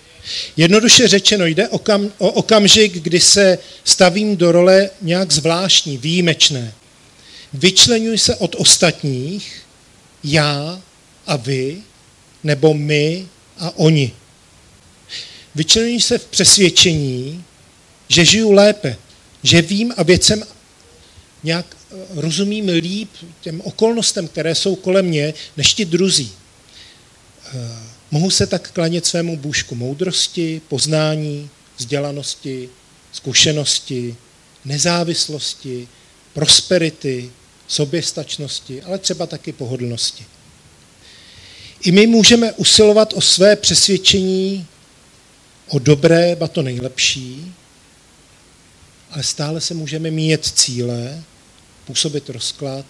Jednoduše 0.58 1.08
řečeno, 1.08 1.46
jde 1.46 1.70
o, 1.70 1.80
kam, 1.80 2.12
o 2.18 2.32
okamžik, 2.32 2.94
kdy 2.94 3.20
se 3.20 3.58
stavím 3.84 4.38
do 4.38 4.52
role 4.52 4.90
nějak 5.02 5.32
zvláštní, 5.32 5.98
výjimečné. 5.98 6.74
Vyčlenuji 7.54 8.18
se 8.18 8.36
od 8.36 8.56
ostatních, 8.56 9.62
já 10.24 10.82
a 11.28 11.36
vy, 11.36 11.78
nebo 12.44 12.74
my 12.74 13.28
a 13.58 13.78
oni. 13.78 14.12
Vyčlenuji 15.56 16.02
se 16.02 16.18
v 16.18 16.26
přesvědčení, 16.26 17.44
že 18.08 18.26
žiju 18.26 18.52
lépe, 18.52 18.98
že 19.44 19.62
vím 19.62 19.94
a 19.98 20.04
věcem 20.04 20.44
nějak 21.44 21.66
eh, 21.76 21.96
rozumím 22.10 22.70
líp 22.70 23.10
těm 23.42 23.62
okolnostem, 23.62 24.28
které 24.28 24.56
jsou 24.56 24.76
kolem 24.76 25.06
mě, 25.06 25.34
než 25.58 25.74
ti 25.74 25.86
druzí. 25.86 26.32
Mohu 28.12 28.30
se 28.30 28.48
tak 28.48 28.72
klanět 28.72 29.06
svému 29.06 29.38
bůžku 29.38 29.76
moudrosti, 29.76 30.62
poznání, 30.68 31.50
vzdělanosti, 31.78 32.70
zkušenosti, 33.12 34.16
nezávislosti, 34.66 35.88
prosperity, 36.34 37.32
soběstačnosti, 37.68 38.82
ale 38.82 38.98
třeba 38.98 39.26
taky 39.26 39.54
pohodlnosti. 39.54 40.26
I 41.82 41.92
my 41.92 42.08
můžeme 42.08 42.54
usilovat 42.54 43.14
o 43.14 43.22
své 43.22 43.56
přesvědčení 43.56 44.68
o 45.68 45.80
dobré, 45.80 46.36
ba 46.36 46.48
to 46.48 46.62
nejlepší, 46.62 47.54
ale 49.12 49.24
stále 49.24 49.62
se 49.62 49.74
můžeme 49.74 50.12
míjet 50.12 50.46
cíle, 50.46 51.24
působit 51.86 52.30
rozklad 52.30 52.86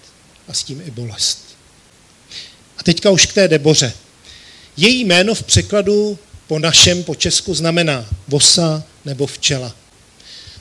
a 0.48 0.54
s 0.54 0.64
tím 0.64 0.82
i 0.86 0.92
bolest. 0.92 1.40
A 2.78 2.84
teďka 2.84 3.10
už 3.10 3.26
k 3.26 3.34
té 3.34 3.48
Deboře. 3.48 3.94
Její 4.82 5.06
jméno 5.06 5.36
v 5.36 5.44
překladu 5.44 6.20
po 6.48 6.60
našem, 6.60 7.04
po 7.04 7.16
česku 7.16 7.54
znamená 7.54 8.06
vosa 8.28 8.84
nebo 9.06 9.28
včela. 9.28 9.76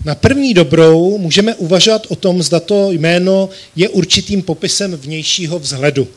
Na 0.04 0.14
první 0.14 0.54
dobrou 0.54 1.18
můžeme 1.18 1.54
uvažovat 1.54 2.06
o 2.08 2.16
tom, 2.16 2.42
zda 2.42 2.60
to 2.60 2.90
jméno 2.90 3.48
je 3.76 3.88
určitým 3.88 4.42
popisem 4.42 4.96
vnějšího 4.96 5.58
vzhledu 5.58 6.08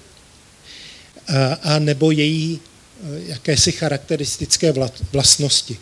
a, 1.61 1.79
nebo 1.79 2.11
její 2.11 2.59
e, 2.59 3.21
jakési 3.27 3.71
charakteristické 3.71 4.73
vlastnosti. 5.11 5.77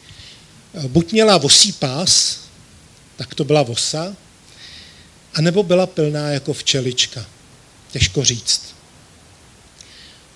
Buď 0.87 1.11
měla 1.11 1.37
vosí 1.37 1.71
pás, 1.71 2.39
tak 3.17 3.35
to 3.35 3.43
byla 3.43 3.63
vosa, 3.63 4.15
anebo 5.33 5.63
byla 5.63 5.87
plná 5.87 6.29
jako 6.29 6.53
včelička. 6.53 7.25
Těžko 7.91 8.23
říct. 8.23 8.61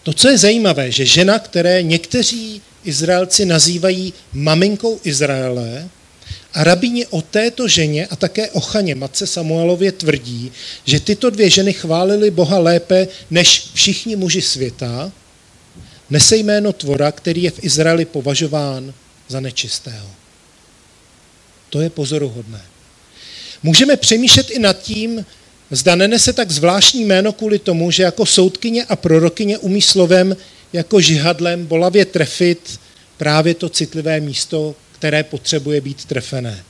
To, 0.05 0.13
co 0.13 0.29
je 0.29 0.37
zajímavé, 0.37 0.91
že 0.91 1.05
žena, 1.05 1.39
které 1.39 1.81
někteří 1.81 2.61
Izraelci 2.83 3.45
nazývají 3.45 4.13
maminkou 4.33 4.99
Izraele 5.03 5.89
A 6.53 6.63
rabíni 6.63 7.05
o 7.05 7.21
této 7.21 7.67
ženě 7.67 8.07
a 8.07 8.15
také 8.15 8.49
o 8.49 8.59
Chaně, 8.59 8.95
matce 8.95 9.27
Samuelově, 9.27 9.91
tvrdí, 9.91 10.51
že 10.85 10.99
tyto 10.99 11.29
dvě 11.29 11.49
ženy 11.49 11.73
chválily 11.73 12.31
Boha 12.31 12.59
lépe 12.59 13.07
než 13.31 13.69
všichni 13.73 14.15
muži 14.15 14.41
světa, 14.41 15.11
nese 16.09 16.37
jméno 16.37 16.73
tvora, 16.73 17.11
který 17.11 17.43
je 17.43 17.51
v 17.51 17.63
Izraeli 17.63 18.05
považován 18.05 18.93
za 19.27 19.39
nečistého. 19.39 20.09
To 21.69 21.81
je 21.81 21.89
pozoruhodné. 21.89 22.61
Můžeme 23.63 23.97
přemýšlet 23.97 24.51
i 24.51 24.59
nad 24.59 24.81
tím, 24.81 25.25
zda 25.71 25.95
nenese 25.95 26.33
tak 26.33 26.51
zvláštní 26.51 27.05
jméno 27.05 27.33
kvůli 27.33 27.59
tomu, 27.59 27.91
že 27.91 28.03
jako 28.03 28.25
soudkyně 28.25 28.83
a 28.83 28.95
prorokyně 28.95 29.57
umí 29.57 29.81
slovem 29.81 30.35
jako 30.73 31.01
žihadlem 31.01 31.65
bolavě 31.65 32.05
trefit 32.05 32.79
právě 33.17 33.53
to 33.53 33.69
citlivé 33.69 34.19
místo, 34.19 34.75
které 34.91 35.23
potřebuje 35.23 35.81
být 35.81 36.05
trefené. 36.05 36.63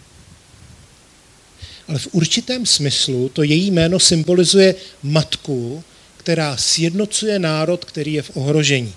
Ale 1.88 2.00
v 2.00 2.08
určitém 2.12 2.66
smyslu 2.66 3.30
to 3.30 3.44
její 3.44 3.72
jméno 3.72 4.00
symbolizuje 4.00 4.76
matku, 5.04 5.84
která 6.18 6.58
sjednocuje 6.58 7.40
národ, 7.40 7.86
který 7.86 8.14
je 8.14 8.22
v 8.22 8.32
ohrožení. 8.38 8.94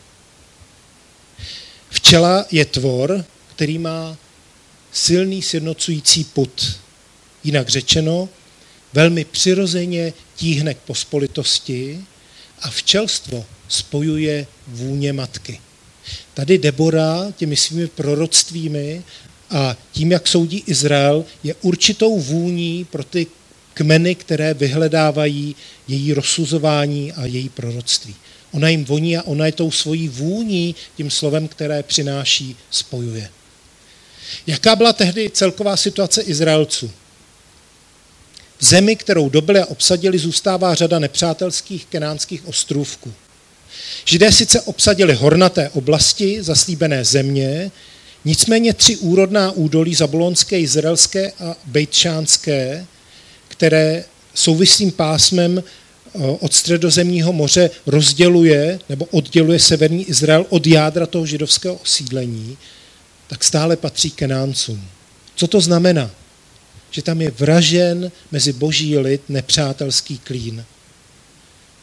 Včela 1.91 2.47
je 2.51 2.65
tvor, 2.65 3.25
který 3.55 3.79
má 3.79 4.17
silný 4.93 5.43
sjednocující 5.43 6.25
put. 6.25 6.79
Jinak 7.45 7.69
řečeno, 7.69 8.29
velmi 8.93 9.25
přirozeně 9.25 10.13
tíhne 10.37 10.75
k 10.75 10.79
pospolitosti 10.79 12.01
a 12.63 12.71
včelstvo 12.71 13.45
spojuje 13.69 14.47
vůně 14.67 15.13
matky. 15.13 15.61
Tady 16.35 16.59
Debora 16.59 17.33
těmi 17.37 17.57
svými 17.57 17.87
proroctvími 17.87 19.03
a 19.51 19.77
tím, 19.93 20.13
jak 20.13 20.29
soudí 20.29 20.65
Izrael, 20.67 21.25
je 21.45 21.55
určitou 21.63 22.21
vůní 22.21 22.85
pro 22.85 23.05
ty 23.05 23.27
kmeny, 23.75 24.15
které 24.15 24.55
vyhledávají 24.55 25.57
její 25.89 26.13
rozsuzování 26.13 27.13
a 27.13 27.27
její 27.27 27.49
proroctví. 27.49 28.15
Ona 28.53 28.69
jim 28.69 28.85
voní 28.85 29.17
a 29.17 29.23
ona 29.23 29.47
je 29.47 29.53
tou 29.53 29.71
svojí 29.71 30.09
vůní, 30.09 30.75
tím 30.97 31.11
slovem, 31.11 31.49
které 31.49 31.83
přináší, 31.83 32.57
spojuje. 32.71 33.31
Jaká 34.47 34.77
byla 34.77 34.93
tehdy 34.93 35.31
celková 35.31 35.77
situace 35.77 36.23
Izraelců? 36.23 36.91
Zemi, 38.61 38.97
kterou 38.97 39.29
dobili 39.29 39.61
a 39.61 39.67
obsadili, 39.67 40.19
zůstává 40.19 40.75
řada 40.75 40.99
nepřátelských 40.99 41.87
kenánských 41.87 42.49
ostrůvků. 42.49 43.13
Židé 44.05 44.33
sice 44.33 44.61
obsadili 44.61 45.15
hornaté 45.15 45.69
oblasti, 45.71 46.43
zaslíbené 46.43 47.05
země, 47.05 47.71
nicméně 48.25 48.75
tři 48.75 48.97
úrodná 48.97 49.51
údolí 49.51 49.95
zabulonské, 49.95 50.61
izraelské 50.61 51.33
a 51.33 51.57
bejtšánské, 51.65 52.87
které 53.49 54.05
souvislým 54.35 54.93
pásmem 54.93 55.63
eh, 55.63 56.19
od 56.41 56.55
středozemního 56.55 57.33
moře 57.33 57.71
rozděluje 57.87 58.81
nebo 58.89 59.05
odděluje 59.05 59.59
severní 59.59 60.05
Izrael 60.05 60.47
od 60.49 60.67
jádra 60.67 61.07
toho 61.07 61.27
židovského 61.27 61.75
osídlení, 61.75 62.59
tak 63.27 63.45
stále 63.45 63.77
patří 63.77 64.11
Kenáncům. 64.11 64.85
Co 65.37 65.47
to 65.47 65.61
znamená? 65.61 66.11
Že 66.91 67.03
tam 67.03 67.23
je 67.23 67.31
vražen 67.31 68.13
mezi 68.33 68.53
boží 68.53 68.99
lid 68.99 69.23
nepřátelský 69.29 70.19
klín. 70.19 70.65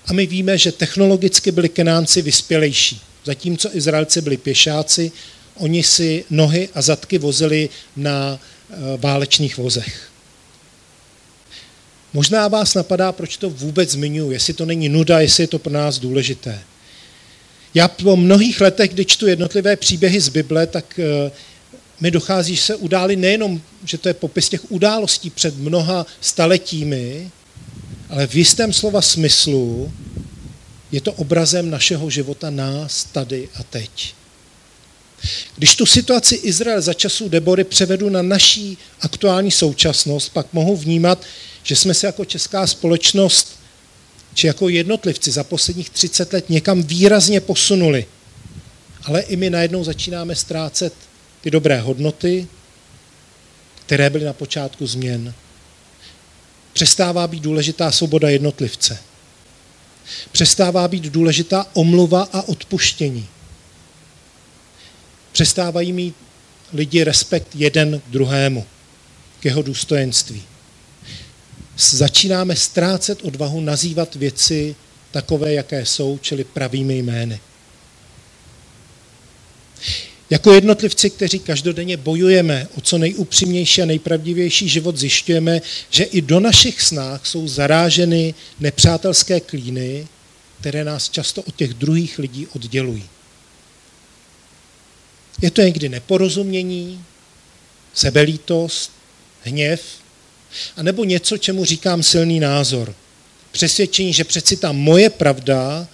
A 0.06 0.14
my 0.14 0.26
víme, 0.26 0.58
že 0.58 0.72
technologicky 0.72 1.52
byli 1.52 1.70
Kenánci 1.70 2.22
vyspělejší. 2.22 3.02
Zatímco 3.26 3.70
Izraelci 3.78 4.22
byli 4.22 4.38
pěšáci, 4.38 5.12
oni 5.56 5.84
si 5.84 6.26
nohy 6.30 6.70
a 6.74 6.82
zadky 6.82 7.18
vozili 7.18 7.70
na 7.96 8.40
eh, 8.40 8.76
válečných 8.98 9.58
vozech. 9.58 10.10
Možná 12.14 12.48
vás 12.48 12.74
napadá, 12.74 13.12
proč 13.12 13.38
to 13.38 13.50
vůbec 13.50 13.92
zmiňuji, 13.92 14.32
jestli 14.32 14.54
to 14.54 14.66
není 14.66 14.90
nuda, 14.90 15.20
jestli 15.20 15.44
je 15.44 15.48
to 15.48 15.60
pro 15.60 15.74
nás 15.74 16.00
důležité. 16.00 16.60
Já 17.74 17.88
po 17.88 18.16
mnohých 18.16 18.62
letech, 18.62 18.94
kdy 18.94 19.06
čtu 19.06 19.28
jednotlivé 19.28 19.76
příběhy 19.76 20.22
z 20.22 20.30
Bible, 20.30 20.68
tak 20.68 21.00
eh, 21.00 21.32
mi 22.00 22.12
dochází, 22.12 22.56
že 22.56 22.62
se 22.62 22.76
udály 22.76 23.16
nejenom, 23.16 23.62
že 23.86 23.98
to 23.98 24.08
je 24.08 24.14
popis 24.14 24.50
těch 24.50 24.72
událostí 24.72 25.30
před 25.30 25.58
mnoha 25.58 26.06
staletími, 26.22 27.32
ale 28.10 28.28
v 28.28 28.36
jistém 28.36 28.74
slova 28.74 29.02
smyslu 29.02 29.94
je 30.92 31.02
to 31.02 31.12
obrazem 31.14 31.70
našeho 31.70 32.10
života 32.10 32.50
nás 32.50 33.04
tady 33.04 33.50
a 33.56 33.64
teď. 33.64 34.14
Když 35.56 35.76
tu 35.76 35.86
situaci 35.86 36.36
Izrael 36.36 36.82
za 36.82 36.94
časů 36.94 37.30
Debory 37.30 37.64
převedu 37.64 38.10
na 38.10 38.22
naší 38.22 38.78
aktuální 39.02 39.52
současnost, 39.52 40.34
pak 40.34 40.54
mohu 40.54 40.76
vnímat, 40.76 41.26
že 41.64 41.76
jsme 41.76 41.94
se 41.94 42.08
jako 42.08 42.26
česká 42.26 42.68
společnost 42.68 43.60
či 44.34 44.48
jako 44.48 44.70
jednotlivci 44.70 45.32
za 45.32 45.44
posledních 45.44 45.90
30 45.90 46.34
let 46.34 46.50
někam 46.50 46.84
výrazně 46.84 47.42
posunuli. 47.42 48.06
Ale 49.04 49.22
i 49.22 49.36
my 49.36 49.50
najednou 49.50 49.84
začínáme 49.84 50.36
ztrácet 50.36 50.94
ty 51.46 51.52
dobré 51.52 51.82
hodnoty, 51.82 52.48
které 53.86 54.10
byly 54.10 54.26
na 54.26 54.34
počátku 54.34 54.88
změn. 54.88 55.34
Přestává 56.74 57.28
být 57.28 57.44
důležitá 57.44 57.92
svoboda 57.92 58.30
jednotlivce. 58.30 58.98
Přestává 60.32 60.88
být 60.88 61.04
důležitá 61.04 61.68
omluva 61.74 62.30
a 62.34 62.42
odpuštění. 62.42 63.28
Přestávají 65.32 65.94
mít 65.94 66.16
lidi 66.74 67.04
respekt 67.04 67.48
jeden 67.56 68.00
k 68.00 68.12
druhému, 68.12 68.66
k 69.40 69.46
jeho 69.46 69.62
důstojenství 69.62 70.44
začínáme 71.78 72.56
ztrácet 72.56 73.20
odvahu 73.24 73.62
nazývat 73.62 74.16
věci 74.16 74.76
takové, 75.12 75.54
jaké 75.54 75.86
jsou, 75.86 76.18
čili 76.18 76.44
pravými 76.44 76.98
jmény. 76.98 77.40
Jako 80.30 80.54
jednotlivci, 80.54 81.10
kteří 81.10 81.40
každodenně 81.40 81.98
bojujeme 81.98 82.68
o 82.78 82.82
co 82.82 82.98
nejupřímnější 82.98 83.82
a 83.82 83.86
nejpravdivější 83.86 84.70
život, 84.70 84.98
zjišťujeme, 84.98 85.62
že 85.90 86.04
i 86.04 86.22
do 86.22 86.40
našich 86.40 86.82
snách 86.82 87.26
jsou 87.26 87.48
zaráženy 87.48 88.34
nepřátelské 88.60 89.40
klíny, 89.40 90.08
které 90.60 90.84
nás 90.84 91.10
často 91.10 91.42
od 91.42 91.56
těch 91.56 91.74
druhých 91.74 92.20
lidí 92.20 92.48
oddělují. 92.48 93.04
Je 95.42 95.52
to 95.52 95.62
někdy 95.62 95.90
neporozumění, 95.90 97.04
sebelítost, 97.94 98.92
hněv, 99.44 99.82
a 100.76 100.84
nebo 100.84 101.04
něco, 101.04 101.38
čemu 101.38 101.66
říkám 101.66 102.04
silný 102.04 102.40
názor. 102.40 102.96
Přesvědčení, 103.52 104.14
že 104.14 104.24
přeci 104.24 104.58
ta 104.58 104.72
moje 104.72 105.10
pravda 105.10 105.88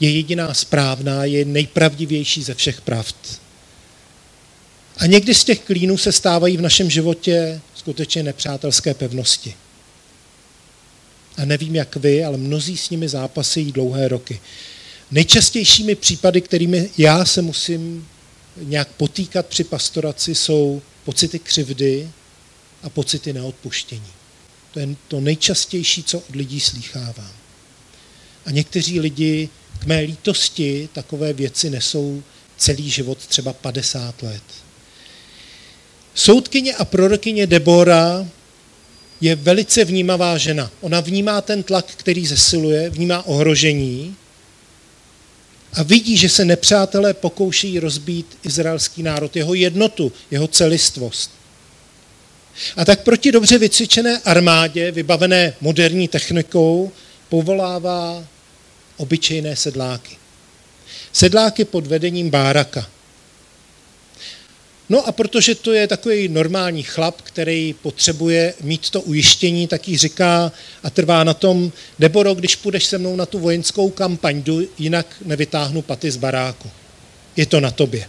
je 0.00 0.10
jediná 0.10 0.54
správná, 0.54 1.24
je 1.24 1.44
nejpravdivější 1.44 2.42
ze 2.42 2.54
všech 2.54 2.80
pravd. 2.80 3.40
A 4.96 5.06
někdy 5.06 5.34
z 5.34 5.44
těch 5.44 5.60
klínů 5.60 5.98
se 5.98 6.12
stávají 6.12 6.56
v 6.56 6.60
našem 6.60 6.90
životě 6.90 7.60
skutečně 7.74 8.22
nepřátelské 8.22 8.94
pevnosti. 8.94 9.54
A 11.36 11.44
nevím, 11.44 11.76
jak 11.76 11.96
vy, 11.96 12.24
ale 12.24 12.36
mnozí 12.36 12.76
s 12.76 12.90
nimi 12.90 13.08
zápasí 13.08 13.72
dlouhé 13.72 14.08
roky. 14.08 14.40
Nejčastějšími 15.10 15.94
případy, 15.94 16.40
kterými 16.40 16.90
já 16.98 17.24
se 17.24 17.42
musím 17.42 18.08
nějak 18.56 18.88
potýkat 18.88 19.46
při 19.46 19.64
pastoraci, 19.64 20.34
jsou 20.34 20.82
pocity 21.04 21.38
křivdy, 21.38 22.08
a 22.82 22.88
pocity 22.88 23.32
neodpuštění. 23.32 24.12
To 24.70 24.80
je 24.80 24.88
to 25.08 25.20
nejčastější, 25.20 26.02
co 26.02 26.18
od 26.18 26.34
lidí 26.34 26.60
slýchávám. 26.60 27.32
A 28.46 28.50
někteří 28.50 29.00
lidi 29.00 29.48
k 29.78 29.86
mé 29.86 30.00
lítosti 30.00 30.88
takové 30.92 31.32
věci 31.32 31.70
nesou 31.70 32.22
celý 32.56 32.90
život, 32.90 33.18
třeba 33.18 33.52
50 33.52 34.22
let. 34.22 34.42
Soudkyně 36.14 36.74
a 36.74 36.84
prorokyně 36.84 37.46
Debora 37.46 38.26
je 39.20 39.34
velice 39.34 39.84
vnímavá 39.84 40.38
žena. 40.38 40.70
Ona 40.80 41.00
vnímá 41.00 41.40
ten 41.40 41.62
tlak, 41.62 41.86
který 41.96 42.26
zesiluje, 42.26 42.90
vnímá 42.90 43.26
ohrožení 43.26 44.16
a 45.72 45.82
vidí, 45.82 46.16
že 46.16 46.28
se 46.28 46.44
nepřátelé 46.44 47.14
pokouší 47.14 47.80
rozbít 47.80 48.38
izraelský 48.42 49.02
národ, 49.02 49.36
jeho 49.36 49.54
jednotu, 49.54 50.12
jeho 50.30 50.48
celistvost. 50.48 51.30
A 52.76 52.84
tak 52.84 53.02
proti 53.02 53.32
dobře 53.32 53.58
vycvičené 53.58 54.18
armádě, 54.24 54.90
vybavené 54.90 55.54
moderní 55.60 56.08
technikou, 56.08 56.92
povolává 57.28 58.24
obyčejné 58.98 59.56
sedláky. 59.56 60.16
Sedláky 61.12 61.64
pod 61.64 61.86
vedením 61.86 62.30
Báraka. 62.30 62.88
No 64.88 65.06
a 65.06 65.12
protože 65.12 65.54
to 65.54 65.72
je 65.72 65.86
takový 65.86 66.28
normální 66.28 66.82
chlap, 66.82 67.22
který 67.22 67.74
potřebuje 67.82 68.54
mít 68.60 68.90
to 68.90 69.00
ujištění, 69.00 69.66
tak 69.66 69.88
jí 69.88 69.98
říká 69.98 70.52
a 70.82 70.90
trvá 70.90 71.24
na 71.24 71.34
tom, 71.34 71.72
Deboro, 71.98 72.34
když 72.34 72.56
půjdeš 72.56 72.84
se 72.84 72.98
mnou 72.98 73.16
na 73.16 73.26
tu 73.26 73.38
vojenskou 73.38 73.90
kampaň, 73.90 74.42
jdu, 74.42 74.68
jinak 74.78 75.06
nevytáhnu 75.24 75.82
paty 75.82 76.10
z 76.10 76.16
baráku. 76.16 76.70
Je 77.36 77.46
to 77.46 77.60
na 77.60 77.70
tobě. 77.70 78.08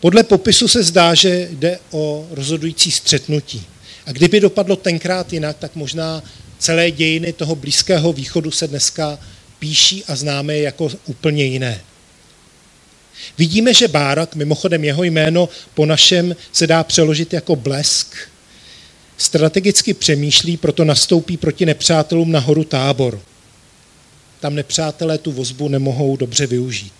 Podle 0.00 0.22
popisu 0.22 0.68
se 0.68 0.82
zdá, 0.82 1.14
že 1.14 1.48
jde 1.50 1.78
o 1.90 2.26
rozhodující 2.30 2.90
střetnutí. 2.90 3.66
A 4.06 4.12
kdyby 4.12 4.40
dopadlo 4.40 4.76
tenkrát 4.76 5.32
jinak, 5.32 5.56
tak 5.58 5.76
možná 5.76 6.22
celé 6.58 6.90
dějiny 6.90 7.32
toho 7.32 7.54
Blízkého 7.54 8.12
východu 8.12 8.50
se 8.50 8.68
dneska 8.68 9.18
píší 9.58 10.04
a 10.04 10.16
známe 10.16 10.58
jako 10.58 10.90
úplně 11.06 11.44
jiné. 11.44 11.80
Vidíme, 13.38 13.74
že 13.74 13.88
Bárak, 13.88 14.34
mimochodem 14.34 14.84
jeho 14.84 15.04
jméno 15.04 15.48
po 15.74 15.86
našem 15.86 16.36
se 16.52 16.66
dá 16.66 16.84
přeložit 16.84 17.32
jako 17.32 17.56
blesk, 17.56 18.16
strategicky 19.18 19.94
přemýšlí, 19.94 20.56
proto 20.56 20.84
nastoupí 20.84 21.36
proti 21.36 21.66
nepřátelům 21.66 22.32
na 22.32 22.40
horu 22.40 22.64
Tábor. 22.64 23.20
Tam 24.40 24.54
nepřátelé 24.54 25.18
tu 25.18 25.32
vozbu 25.32 25.68
nemohou 25.68 26.16
dobře 26.16 26.46
využít. 26.46 26.92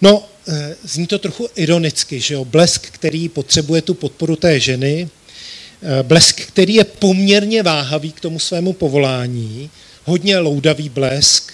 No, 0.00 0.28
eh, 0.48 0.76
zní 0.82 1.06
to 1.06 1.18
trochu 1.18 1.48
ironicky, 1.56 2.20
že 2.20 2.34
jo? 2.34 2.44
Blesk, 2.44 2.86
který 2.86 3.28
potřebuje 3.28 3.82
tu 3.82 3.94
podporu 3.94 4.36
té 4.36 4.60
ženy, 4.60 5.08
blesk, 6.02 6.40
který 6.40 6.74
je 6.74 6.84
poměrně 6.84 7.62
váhavý 7.62 8.12
k 8.12 8.20
tomu 8.20 8.38
svému 8.38 8.72
povolání, 8.72 9.70
hodně 10.04 10.38
loudavý 10.38 10.88
blesk, 10.88 11.52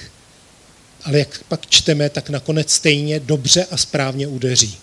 ale 1.05 1.19
jak 1.19 1.45
pak 1.49 1.67
čteme, 1.67 2.11
tak 2.11 2.31
nakonec 2.31 2.71
stejně 2.71 3.21
dobře 3.21 3.67
a 3.71 3.77
správně 3.77 4.27
udeří. 4.27 4.77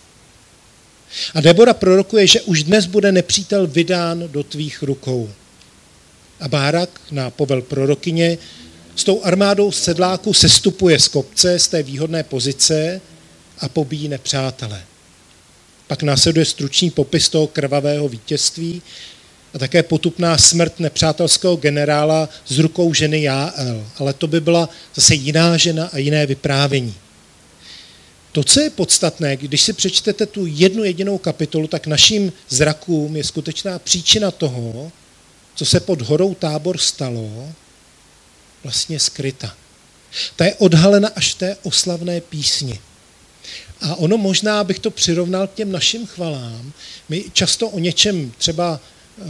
A 1.34 1.42
Debora 1.42 1.74
prorokuje, 1.74 2.28
že 2.28 2.42
už 2.42 2.64
dnes 2.64 2.86
bude 2.86 3.12
nepřítel 3.12 3.68
vydán 3.68 4.24
do 4.28 4.44
tvých 4.44 4.84
rukou. 4.84 5.30
A 6.40 6.48
Bárak 6.48 6.90
na 7.12 7.30
povel 7.30 7.62
prorokyně 7.62 8.38
s 8.96 9.04
tou 9.04 9.24
armádou 9.24 9.72
sedláků 9.72 10.34
sestupuje 10.34 11.00
z 11.00 11.08
kopce, 11.08 11.60
z 11.60 11.68
té 11.68 11.84
výhodné 11.84 12.24
pozice 12.24 13.02
a 13.60 13.70
pobíjí 13.70 14.08
nepřátele. 14.08 14.84
Pak 15.88 16.04
následuje 16.04 16.46
stručný 16.46 16.92
popis 16.92 17.30
toho 17.30 17.48
krvavého 17.48 18.10
vítězství 18.10 18.82
a 19.54 19.60
také 19.60 19.84
potupná 19.84 20.38
smrt 20.38 20.80
nepřátelského 20.80 21.56
generála 21.56 22.30
z 22.48 22.60
rukou 22.60 22.94
ženy 22.94 23.22
Jáel. 23.22 23.88
Ale 23.98 24.14
to 24.14 24.28
by 24.28 24.42
byla 24.42 24.70
zase 24.96 25.16
jiná 25.16 25.58
žena 25.58 25.90
a 25.94 25.98
jiné 25.98 26.26
vyprávění. 26.26 26.96
To, 28.32 28.44
co 28.44 28.60
je 28.60 28.70
podstatné, 28.70 29.38
když 29.38 29.62
si 29.62 29.74
přečtete 29.74 30.26
tu 30.26 30.46
jednu 30.46 30.84
jedinou 30.84 31.18
kapitolu, 31.18 31.68
tak 31.68 31.88
naším 31.88 32.34
zrakům 32.50 33.16
je 33.16 33.24
skutečná 33.24 33.80
příčina 33.80 34.32
toho, 34.32 34.92
co 35.56 35.66
se 35.66 35.80
pod 35.80 36.02
horou 36.02 36.34
tábor 36.34 36.78
stalo, 36.78 37.50
vlastně 38.64 39.00
skryta. 39.00 39.56
Ta 40.36 40.46
je 40.46 40.56
odhalena 40.56 41.10
až 41.16 41.34
v 41.34 41.38
té 41.38 41.58
oslavné 41.64 42.22
písni. 42.22 42.80
A 43.82 43.96
ono 43.96 44.18
možná 44.18 44.64
bych 44.64 44.80
to 44.80 44.92
přirovnal 44.92 45.48
k 45.48 45.54
těm 45.54 45.72
našim 45.72 46.08
chvalám. 46.08 46.72
My 47.10 47.26
často 47.34 47.70
o 47.70 47.80
něčem 47.80 48.32
třeba 48.38 48.80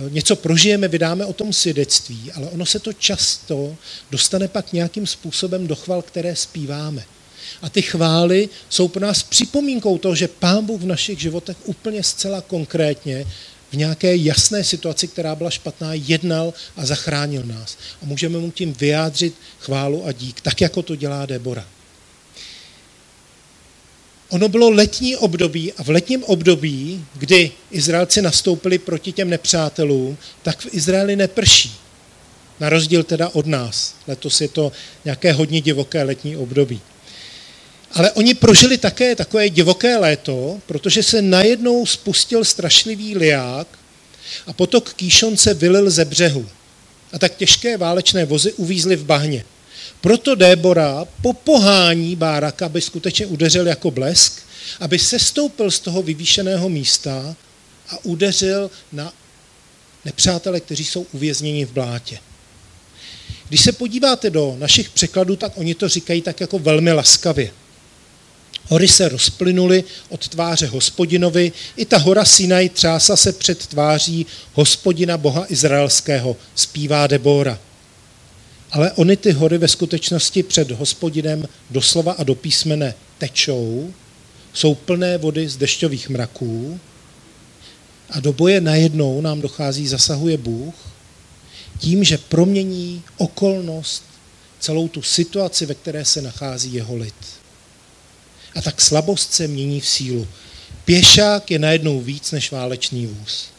něco 0.09 0.35
prožijeme, 0.35 0.87
vydáme 0.87 1.25
o 1.25 1.33
tom 1.33 1.53
svědectví, 1.53 2.31
ale 2.31 2.47
ono 2.47 2.65
se 2.65 2.79
to 2.79 2.93
často 2.93 3.75
dostane 4.11 4.47
pak 4.47 4.73
nějakým 4.73 5.07
způsobem 5.07 5.67
do 5.67 5.75
chval, 5.75 6.01
které 6.01 6.35
zpíváme. 6.35 7.03
A 7.61 7.69
ty 7.69 7.81
chvály 7.81 8.49
jsou 8.69 8.87
pro 8.87 9.01
nás 9.01 9.23
připomínkou 9.23 9.97
toho, 9.97 10.15
že 10.15 10.27
Pán 10.27 10.65
Bůh 10.65 10.81
v 10.81 10.85
našich 10.85 11.19
životech 11.19 11.57
úplně 11.65 12.03
zcela 12.03 12.41
konkrétně 12.41 13.25
v 13.71 13.75
nějaké 13.75 14.15
jasné 14.15 14.63
situaci, 14.63 15.07
která 15.07 15.35
byla 15.35 15.49
špatná, 15.49 15.93
jednal 15.93 16.53
a 16.75 16.85
zachránil 16.85 17.43
nás. 17.45 17.77
A 18.01 18.05
můžeme 18.05 18.39
mu 18.39 18.51
tím 18.51 18.73
vyjádřit 18.73 19.35
chválu 19.59 20.05
a 20.05 20.11
dík, 20.11 20.41
tak 20.41 20.61
jako 20.61 20.81
to 20.81 20.95
dělá 20.95 21.25
Debora. 21.25 21.65
Ono 24.29 24.49
bylo 24.49 24.69
letní 24.69 25.15
období 25.15 25.73
a 25.73 25.83
v 25.83 25.89
letním 25.89 26.23
období, 26.23 27.05
kdy 27.15 27.51
Izraelci 27.71 28.21
nastoupili 28.21 28.77
proti 28.77 29.11
těm 29.11 29.29
nepřátelům, 29.29 30.17
tak 30.41 30.61
v 30.61 30.67
Izraeli 30.71 31.15
neprší. 31.15 31.73
Na 32.59 32.69
rozdíl 32.69 33.03
teda 33.03 33.29
od 33.29 33.45
nás. 33.45 33.95
Letos 34.07 34.41
je 34.41 34.47
to 34.47 34.71
nějaké 35.05 35.33
hodně 35.33 35.61
divoké 35.61 36.03
letní 36.03 36.37
období. 36.37 36.81
Ale 37.91 38.11
oni 38.11 38.33
prožili 38.33 38.77
také 38.77 39.15
takové 39.15 39.49
divoké 39.49 39.97
léto, 39.97 40.61
protože 40.65 41.03
se 41.03 41.21
najednou 41.21 41.85
spustil 41.85 42.45
strašlivý 42.45 43.17
liák 43.17 43.67
a 44.47 44.53
potok 44.53 44.93
Kýšonce 44.93 45.53
vylil 45.53 45.89
ze 45.89 46.05
břehu. 46.05 46.49
A 47.13 47.19
tak 47.19 47.35
těžké 47.35 47.77
válečné 47.77 48.25
vozy 48.25 48.53
uvízly 48.53 48.95
v 48.95 49.05
bahně. 49.05 49.45
Proto 50.03 50.35
Débora 50.35 51.05
popohání 51.21 52.15
Báraka, 52.15 52.65
aby 52.65 52.81
skutečně 52.81 53.25
udeřil 53.25 53.67
jako 53.67 53.91
blesk, 53.91 54.41
aby 54.79 54.99
sestoupil 54.99 55.71
z 55.71 55.79
toho 55.79 56.01
vyvýšeného 56.01 56.69
místa 56.69 57.35
a 57.89 58.05
udeřil 58.05 58.71
na 58.91 59.13
nepřátele, 60.05 60.59
kteří 60.59 60.85
jsou 60.85 61.05
uvězněni 61.11 61.65
v 61.65 61.71
blátě. 61.71 62.19
Když 63.49 63.61
se 63.61 63.71
podíváte 63.71 64.29
do 64.29 64.55
našich 64.59 64.89
překladů, 64.89 65.35
tak 65.35 65.51
oni 65.55 65.75
to 65.75 65.89
říkají 65.89 66.21
tak 66.21 66.41
jako 66.41 66.59
velmi 66.59 66.91
laskavě. 66.91 67.51
Hory 68.67 68.87
se 68.87 69.09
rozplynuly 69.09 69.83
od 70.09 70.27
tváře 70.27 70.67
hospodinovi, 70.67 71.51
i 71.75 71.85
ta 71.85 71.97
hora 71.97 72.25
Sinaj 72.25 72.69
třása 72.69 73.15
se 73.15 73.33
před 73.33 73.67
tváří 73.67 74.25
hospodina 74.53 75.17
Boha 75.17 75.45
Izraelského, 75.49 76.35
zpívá 76.55 77.07
Debora. 77.07 77.59
Ale 78.73 78.91
oni 78.91 79.17
ty 79.17 79.31
hory 79.31 79.57
ve 79.57 79.67
skutečnosti 79.67 80.43
před 80.43 80.71
hospodinem 80.71 81.47
doslova 81.69 82.13
a 82.13 82.23
do 82.23 82.35
písmene 82.35 82.93
tečou, 83.17 83.93
jsou 84.53 84.75
plné 84.75 85.17
vody 85.17 85.49
z 85.49 85.57
dešťových 85.57 86.09
mraků 86.09 86.79
a 88.09 88.19
do 88.19 88.33
boje 88.33 88.61
najednou 88.61 89.21
nám 89.21 89.41
dochází, 89.41 89.87
zasahuje 89.87 90.37
Bůh 90.37 90.73
tím, 91.77 92.03
že 92.03 92.17
promění 92.17 93.03
okolnost, 93.17 94.03
celou 94.59 94.87
tu 94.87 95.01
situaci, 95.01 95.65
ve 95.65 95.75
které 95.75 96.05
se 96.05 96.21
nachází 96.21 96.73
jeho 96.73 96.95
lid. 96.95 97.15
A 98.55 98.61
tak 98.61 98.81
slabost 98.81 99.33
se 99.33 99.47
mění 99.47 99.81
v 99.81 99.87
sílu. 99.87 100.27
Pěšák 100.85 101.51
je 101.51 101.59
najednou 101.59 102.01
víc 102.01 102.31
než 102.31 102.51
válečný 102.51 103.07
vůz. 103.07 103.52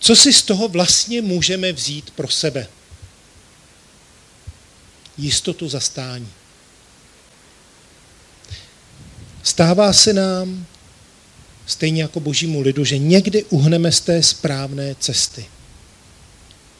Co 0.00 0.16
si 0.16 0.32
z 0.32 0.42
toho 0.42 0.68
vlastně 0.68 1.22
můžeme 1.22 1.72
vzít 1.72 2.10
pro 2.10 2.28
sebe? 2.28 2.66
Jistotu 5.18 5.68
zastání. 5.68 6.28
Stává 9.42 9.92
se 9.92 10.12
nám, 10.12 10.66
stejně 11.66 12.02
jako 12.02 12.20
božímu 12.20 12.60
lidu, 12.60 12.84
že 12.84 12.98
někdy 12.98 13.44
uhneme 13.44 13.92
z 13.92 14.00
té 14.00 14.22
správné 14.22 14.94
cesty. 14.94 15.46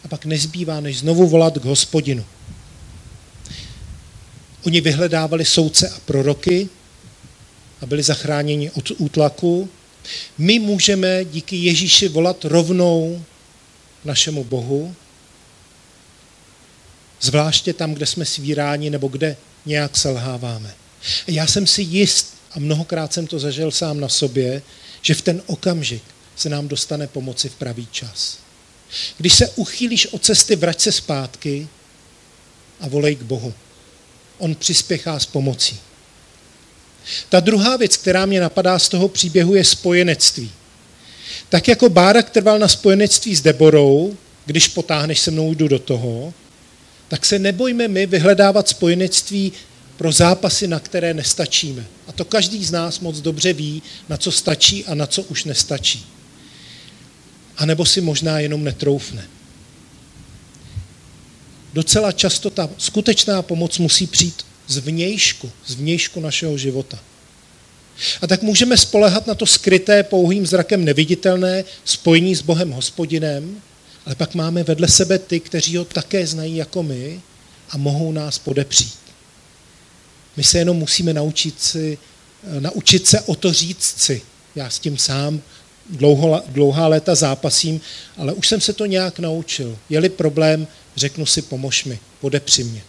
A 0.04 0.09
pak 0.09 0.24
nezbývá, 0.24 0.80
než 0.80 0.98
znovu 0.98 1.28
volat 1.28 1.59
k 1.59 1.64
hospodinu. 1.64 2.24
Oni 4.66 4.80
vyhledávali 4.80 5.44
soudce 5.44 5.88
a 5.88 6.00
proroky 6.00 6.68
a 7.80 7.87
byli 7.87 8.02
zachráněni 8.02 8.70
od 8.70 8.90
útlaku. 8.98 9.68
My 10.38 10.58
můžeme 10.58 11.24
díky 11.24 11.56
Ježíši 11.56 12.08
volat 12.08 12.44
rovnou 12.44 13.24
našemu 14.04 14.44
Bohu, 14.44 14.94
zvláště 17.20 17.72
tam, 17.72 17.94
kde 17.94 18.06
jsme 18.06 18.24
svíráni 18.24 18.90
nebo 18.90 19.08
kde 19.08 19.36
nějak 19.66 19.96
selháváme. 19.96 20.74
Já 21.26 21.46
jsem 21.46 21.66
si 21.66 21.82
jist, 21.82 22.34
a 22.52 22.58
mnohokrát 22.58 23.12
jsem 23.12 23.26
to 23.26 23.38
zažil 23.38 23.70
sám 23.70 24.00
na 24.00 24.08
sobě, 24.08 24.62
že 25.02 25.14
v 25.14 25.22
ten 25.22 25.42
okamžik 25.46 26.02
se 26.36 26.48
nám 26.48 26.68
dostane 26.68 27.06
pomoci 27.06 27.48
v 27.48 27.54
pravý 27.54 27.88
čas. 27.92 28.38
Když 29.16 29.34
se 29.34 29.48
uchýlíš 29.48 30.06
od 30.06 30.24
cesty, 30.24 30.56
vrať 30.56 30.80
se 30.80 30.92
zpátky 30.92 31.68
a 32.80 32.88
volej 32.88 33.16
k 33.16 33.22
Bohu 33.22 33.54
on 34.38 34.54
přispěchá 34.54 35.18
s 35.18 35.26
pomocí. 35.26 35.80
Ta 37.28 37.40
druhá 37.40 37.76
věc, 37.76 37.96
která 37.96 38.26
mě 38.26 38.40
napadá 38.40 38.78
z 38.78 38.88
toho 38.88 39.08
příběhu, 39.08 39.54
je 39.54 39.64
spojenectví. 39.64 40.50
Tak 41.48 41.68
jako 41.68 41.88
Bárak 41.88 42.30
trval 42.30 42.58
na 42.58 42.68
spojenectví 42.68 43.36
s 43.36 43.40
Deborou, 43.40 44.16
když 44.46 44.68
potáhneš 44.68 45.20
se 45.20 45.30
mnou, 45.30 45.54
jdu 45.54 45.68
do 45.68 45.78
toho, 45.78 46.34
tak 47.08 47.26
se 47.26 47.38
nebojme 47.38 47.88
my 47.88 48.06
vyhledávat 48.06 48.68
spojenectví 48.68 49.52
pro 49.96 50.12
zápasy, 50.12 50.66
na 50.66 50.80
které 50.80 51.14
nestačíme. 51.14 51.84
A 52.06 52.12
to 52.12 52.24
každý 52.24 52.64
z 52.64 52.70
nás 52.70 53.00
moc 53.00 53.20
dobře 53.20 53.52
ví, 53.52 53.82
na 54.08 54.16
co 54.16 54.32
stačí 54.32 54.84
a 54.84 54.94
na 54.94 55.06
co 55.06 55.22
už 55.22 55.44
nestačí. 55.44 56.06
A 57.56 57.66
nebo 57.66 57.86
si 57.86 58.00
možná 58.00 58.38
jenom 58.38 58.64
netroufne 58.64 59.24
docela 61.72 62.12
často 62.12 62.50
ta 62.50 62.70
skutečná 62.78 63.42
pomoc 63.42 63.78
musí 63.78 64.06
přijít 64.06 64.46
z 64.70 64.78
vnějšku, 64.78 65.50
z 65.66 65.74
vnějšku 65.74 66.20
našeho 66.20 66.59
života. 66.59 66.98
A 68.22 68.26
tak 68.26 68.42
můžeme 68.42 68.76
spolehat 68.76 69.26
na 69.26 69.35
to 69.35 69.46
skryté 69.46 70.02
pouhým 70.02 70.46
zrakem 70.46 70.85
neviditelné 70.85 71.64
spojení 71.85 72.37
s 72.37 72.42
Bohem 72.42 72.70
hospodinem, 72.70 73.62
ale 74.06 74.14
pak 74.14 74.35
máme 74.35 74.62
vedle 74.62 74.88
sebe 74.88 75.18
ty, 75.18 75.40
kteří 75.40 75.76
ho 75.76 75.85
také 75.85 76.26
znají 76.26 76.56
jako 76.56 76.83
my 76.83 77.20
a 77.70 77.76
mohou 77.76 78.12
nás 78.12 78.38
podepřít. 78.38 78.98
My 80.37 80.44
se 80.44 80.59
jenom 80.59 80.76
musíme 80.76 81.14
naučit 81.14 81.62
si 81.62 81.98
naučit 82.59 83.06
se 83.06 83.20
o 83.20 83.35
to 83.35 83.52
říct 83.52 84.00
si. 84.00 84.22
Já 84.54 84.70
s 84.70 84.78
tím 84.78 84.98
sám 84.98 85.42
dlouho, 85.90 86.42
dlouhá 86.48 86.87
léta 86.87 87.14
zápasím, 87.14 87.80
ale 88.16 88.33
už 88.33 88.48
jsem 88.48 88.61
se 88.61 88.72
to 88.72 88.87
nějak 88.87 89.18
naučil. 89.18 89.78
Je-li 89.88 90.09
problém, 90.09 90.66
řeknu 90.96 91.26
si, 91.26 91.42
pomož 91.42 91.85
mi, 91.85 91.98
podepři 92.20 92.64
mě. 92.64 92.83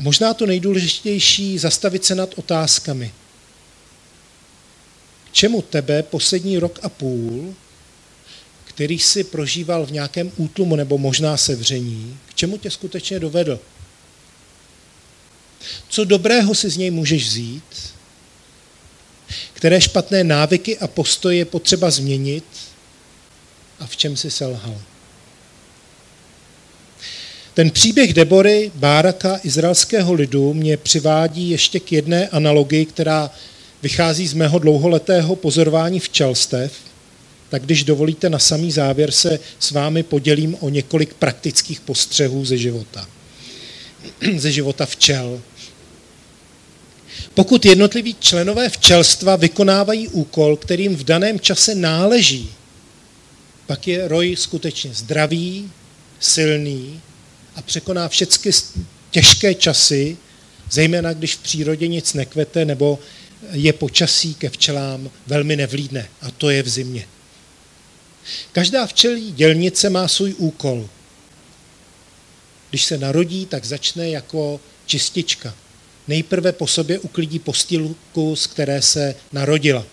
A 0.00 0.02
možná 0.02 0.34
to 0.34 0.46
nejdůležitější, 0.46 1.58
zastavit 1.58 2.04
se 2.04 2.14
nad 2.14 2.30
otázkami. 2.36 3.12
K 5.24 5.32
čemu 5.32 5.62
tebe 5.62 6.02
poslední 6.02 6.58
rok 6.58 6.78
a 6.82 6.88
půl, 6.88 7.54
který 8.64 8.98
si 8.98 9.24
prožíval 9.24 9.86
v 9.86 9.92
nějakém 9.92 10.32
útlumu 10.36 10.76
nebo 10.76 10.98
možná 10.98 11.36
sevření, 11.36 12.18
k 12.26 12.34
čemu 12.34 12.58
tě 12.58 12.70
skutečně 12.70 13.20
dovedl? 13.20 13.60
Co 15.88 16.04
dobrého 16.04 16.54
si 16.54 16.70
z 16.70 16.76
něj 16.76 16.90
můžeš 16.90 17.28
vzít? 17.28 17.94
Které 19.52 19.80
špatné 19.80 20.24
návyky 20.24 20.78
a 20.78 20.86
postoje 20.86 21.36
je 21.36 21.44
potřeba 21.44 21.90
změnit? 21.90 22.44
A 23.80 23.86
v 23.86 23.96
čem 23.96 24.16
si 24.16 24.30
selhal? 24.30 24.80
Ten 27.60 27.70
příběh 27.70 28.14
Debory, 28.14 28.70
Báraka, 28.74 29.40
izraelského 29.44 30.12
lidu 30.12 30.54
mě 30.54 30.76
přivádí 30.76 31.50
ještě 31.50 31.80
k 31.80 31.92
jedné 31.92 32.28
analogii, 32.28 32.86
která 32.86 33.30
vychází 33.82 34.26
z 34.26 34.34
mého 34.34 34.58
dlouholetého 34.58 35.36
pozorování 35.36 36.00
včelstev, 36.00 36.72
tak 37.48 37.62
když 37.62 37.84
dovolíte 37.84 38.30
na 38.30 38.38
samý 38.38 38.72
závěr 38.72 39.10
se 39.10 39.38
s 39.58 39.70
vámi 39.70 40.02
podělím 40.02 40.56
o 40.60 40.68
několik 40.68 41.14
praktických 41.14 41.80
postřehů 41.80 42.44
ze 42.44 42.56
života. 42.56 43.08
ze 44.36 44.52
života 44.52 44.86
včel. 44.86 45.40
Pokud 47.34 47.64
jednotliví 47.64 48.16
členové 48.20 48.68
včelstva 48.68 49.36
vykonávají 49.36 50.08
úkol, 50.08 50.56
kterým 50.56 50.96
v 50.96 51.04
daném 51.04 51.40
čase 51.40 51.74
náleží, 51.74 52.50
pak 53.66 53.88
je 53.88 54.08
roj 54.08 54.36
skutečně 54.36 54.94
zdravý, 54.94 55.70
silný 56.20 57.00
a 57.56 57.62
překoná 57.62 58.08
všechny 58.08 58.52
těžké 59.10 59.54
časy, 59.54 60.16
zejména 60.70 61.12
když 61.12 61.34
v 61.34 61.42
přírodě 61.42 61.88
nic 61.88 62.14
nekvete 62.14 62.64
nebo 62.64 62.98
je 63.52 63.72
počasí 63.72 64.34
ke 64.34 64.50
včelám 64.50 65.10
velmi 65.26 65.56
nevlídné, 65.56 66.08
a 66.22 66.30
to 66.30 66.50
je 66.50 66.62
v 66.62 66.68
zimě. 66.68 67.06
Každá 68.52 68.86
včelí 68.86 69.32
dělnice 69.32 69.90
má 69.90 70.08
svůj 70.08 70.34
úkol. 70.38 70.88
Když 72.70 72.84
se 72.84 72.98
narodí, 72.98 73.46
tak 73.46 73.64
začne 73.64 74.10
jako 74.10 74.60
čistička. 74.86 75.54
Nejprve 76.08 76.52
po 76.52 76.66
sobě 76.66 76.98
uklidí 76.98 77.38
postýlku, 77.38 78.36
z 78.36 78.46
které 78.46 78.82
se 78.82 79.14
narodila. 79.32 79.86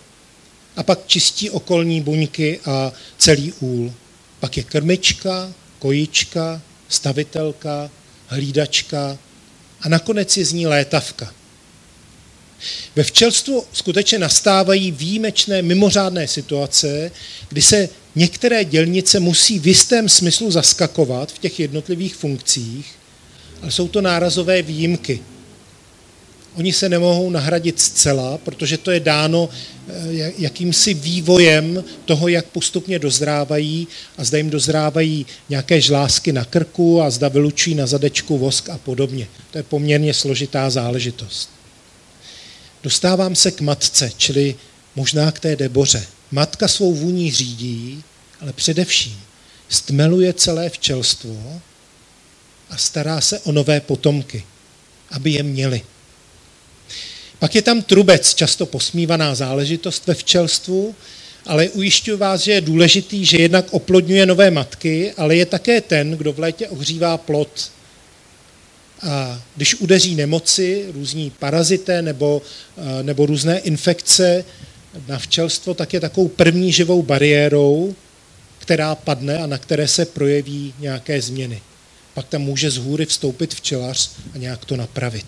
A 0.76 0.82
pak 0.82 1.06
čistí 1.06 1.50
okolní 1.50 2.00
buňky 2.00 2.60
a 2.64 2.92
celý 3.18 3.52
úl. 3.52 3.92
Pak 4.40 4.56
je 4.56 4.62
krmička, 4.62 5.52
kojička, 5.78 6.62
stavitelka, 6.88 7.90
hlídačka 8.26 9.18
a 9.80 9.88
nakonec 9.88 10.36
je 10.36 10.44
z 10.44 10.52
ní 10.52 10.66
létavka. 10.66 11.34
Ve 12.96 13.04
včelstvu 13.04 13.64
skutečně 13.72 14.18
nastávají 14.18 14.90
výjimečné, 14.90 15.62
mimořádné 15.62 16.28
situace, 16.28 17.10
kdy 17.48 17.62
se 17.62 17.88
některé 18.14 18.64
dělnice 18.64 19.20
musí 19.20 19.58
v 19.58 19.66
jistém 19.66 20.08
smyslu 20.08 20.50
zaskakovat 20.50 21.32
v 21.32 21.38
těch 21.38 21.60
jednotlivých 21.60 22.16
funkcích, 22.16 22.94
ale 23.62 23.70
jsou 23.70 23.88
to 23.88 24.00
nárazové 24.00 24.62
výjimky. 24.62 25.20
Oni 26.58 26.72
se 26.72 26.88
nemohou 26.88 27.30
nahradit 27.30 27.80
zcela, 27.80 28.38
protože 28.38 28.78
to 28.78 28.90
je 28.90 29.00
dáno 29.00 29.48
eh, 29.88 30.32
jakýmsi 30.38 30.94
vývojem 30.94 31.84
toho, 32.04 32.28
jak 32.28 32.46
postupně 32.46 32.98
dozrávají 32.98 33.88
a 34.18 34.24
zda 34.24 34.38
jim 34.38 34.50
dozrávají 34.50 35.26
nějaké 35.48 35.80
žlásky 35.80 36.32
na 36.32 36.44
krku 36.44 37.02
a 37.02 37.10
zda 37.10 37.28
vylučují 37.28 37.76
na 37.76 37.86
zadečku 37.86 38.38
vosk 38.38 38.68
a 38.68 38.78
podobně. 38.78 39.28
To 39.50 39.58
je 39.58 39.62
poměrně 39.62 40.14
složitá 40.14 40.70
záležitost. 40.70 41.50
Dostávám 42.82 43.34
se 43.34 43.50
k 43.50 43.60
matce, 43.60 44.10
čili 44.16 44.54
možná 44.96 45.32
k 45.32 45.40
té 45.40 45.56
deboře. 45.56 46.06
Matka 46.30 46.68
svou 46.68 46.94
vůní 46.94 47.32
řídí, 47.32 48.02
ale 48.40 48.52
především 48.52 49.20
stmeluje 49.68 50.32
celé 50.32 50.68
včelstvo 50.68 51.60
a 52.70 52.76
stará 52.76 53.20
se 53.20 53.38
o 53.38 53.52
nové 53.52 53.80
potomky, 53.80 54.44
aby 55.10 55.30
je 55.30 55.42
měli. 55.42 55.82
Pak 57.38 57.54
je 57.54 57.62
tam 57.62 57.82
trubec, 57.82 58.34
často 58.34 58.66
posmívaná 58.66 59.34
záležitost 59.34 60.06
ve 60.06 60.14
včelstvu, 60.14 60.94
ale 61.46 61.68
ujišťuji 61.68 62.16
vás, 62.16 62.40
že 62.40 62.52
je 62.52 62.60
důležitý, 62.60 63.24
že 63.24 63.38
jednak 63.38 63.66
oplodňuje 63.70 64.26
nové 64.26 64.50
matky, 64.50 65.12
ale 65.16 65.36
je 65.36 65.46
také 65.46 65.80
ten, 65.80 66.10
kdo 66.10 66.32
v 66.32 66.38
létě 66.38 66.68
ohřívá 66.68 67.16
plod. 67.16 67.70
A 69.02 69.42
když 69.56 69.74
udeří 69.74 70.14
nemoci, 70.14 70.86
různí 70.92 71.30
parazité 71.30 72.02
nebo, 72.02 72.42
nebo 73.02 73.26
různé 73.26 73.58
infekce 73.58 74.44
na 75.08 75.18
včelstvo, 75.18 75.74
tak 75.74 75.92
je 75.92 76.00
takovou 76.00 76.28
první 76.28 76.72
živou 76.72 77.02
bariérou, 77.02 77.94
která 78.58 78.94
padne 78.94 79.38
a 79.38 79.46
na 79.46 79.58
které 79.58 79.88
se 79.88 80.04
projeví 80.04 80.74
nějaké 80.78 81.22
změny. 81.22 81.60
Pak 82.14 82.28
tam 82.28 82.42
může 82.42 82.70
z 82.70 82.76
hůry 82.76 83.06
vstoupit 83.06 83.54
včelař 83.54 84.10
a 84.34 84.38
nějak 84.38 84.64
to 84.64 84.76
napravit 84.76 85.26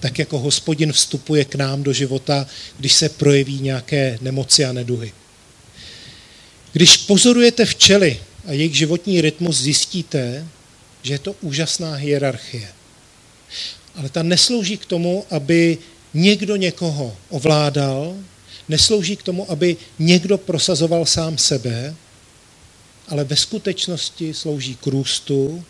tak 0.00 0.18
jako 0.18 0.38
hospodin 0.38 0.92
vstupuje 0.92 1.44
k 1.44 1.54
nám 1.54 1.82
do 1.82 1.92
života, 1.92 2.46
když 2.78 2.92
se 2.92 3.08
projeví 3.08 3.60
nějaké 3.60 4.18
nemoci 4.20 4.64
a 4.64 4.72
neduhy. 4.72 5.12
Když 6.72 6.96
pozorujete 6.96 7.64
včely 7.64 8.20
a 8.46 8.52
jejich 8.52 8.76
životní 8.76 9.20
rytmus, 9.20 9.56
zjistíte, 9.60 10.46
že 11.02 11.14
je 11.14 11.18
to 11.18 11.32
úžasná 11.40 11.94
hierarchie. 11.94 12.68
Ale 13.94 14.08
ta 14.08 14.22
neslouží 14.22 14.76
k 14.76 14.86
tomu, 14.86 15.24
aby 15.30 15.78
někdo 16.14 16.56
někoho 16.56 17.16
ovládal, 17.28 18.16
neslouží 18.68 19.16
k 19.16 19.22
tomu, 19.22 19.50
aby 19.50 19.76
někdo 19.98 20.38
prosazoval 20.38 21.06
sám 21.06 21.38
sebe, 21.38 21.94
ale 23.08 23.24
ve 23.24 23.36
skutečnosti 23.36 24.34
slouží 24.34 24.76
k 24.76 24.86
růstu 24.86 25.64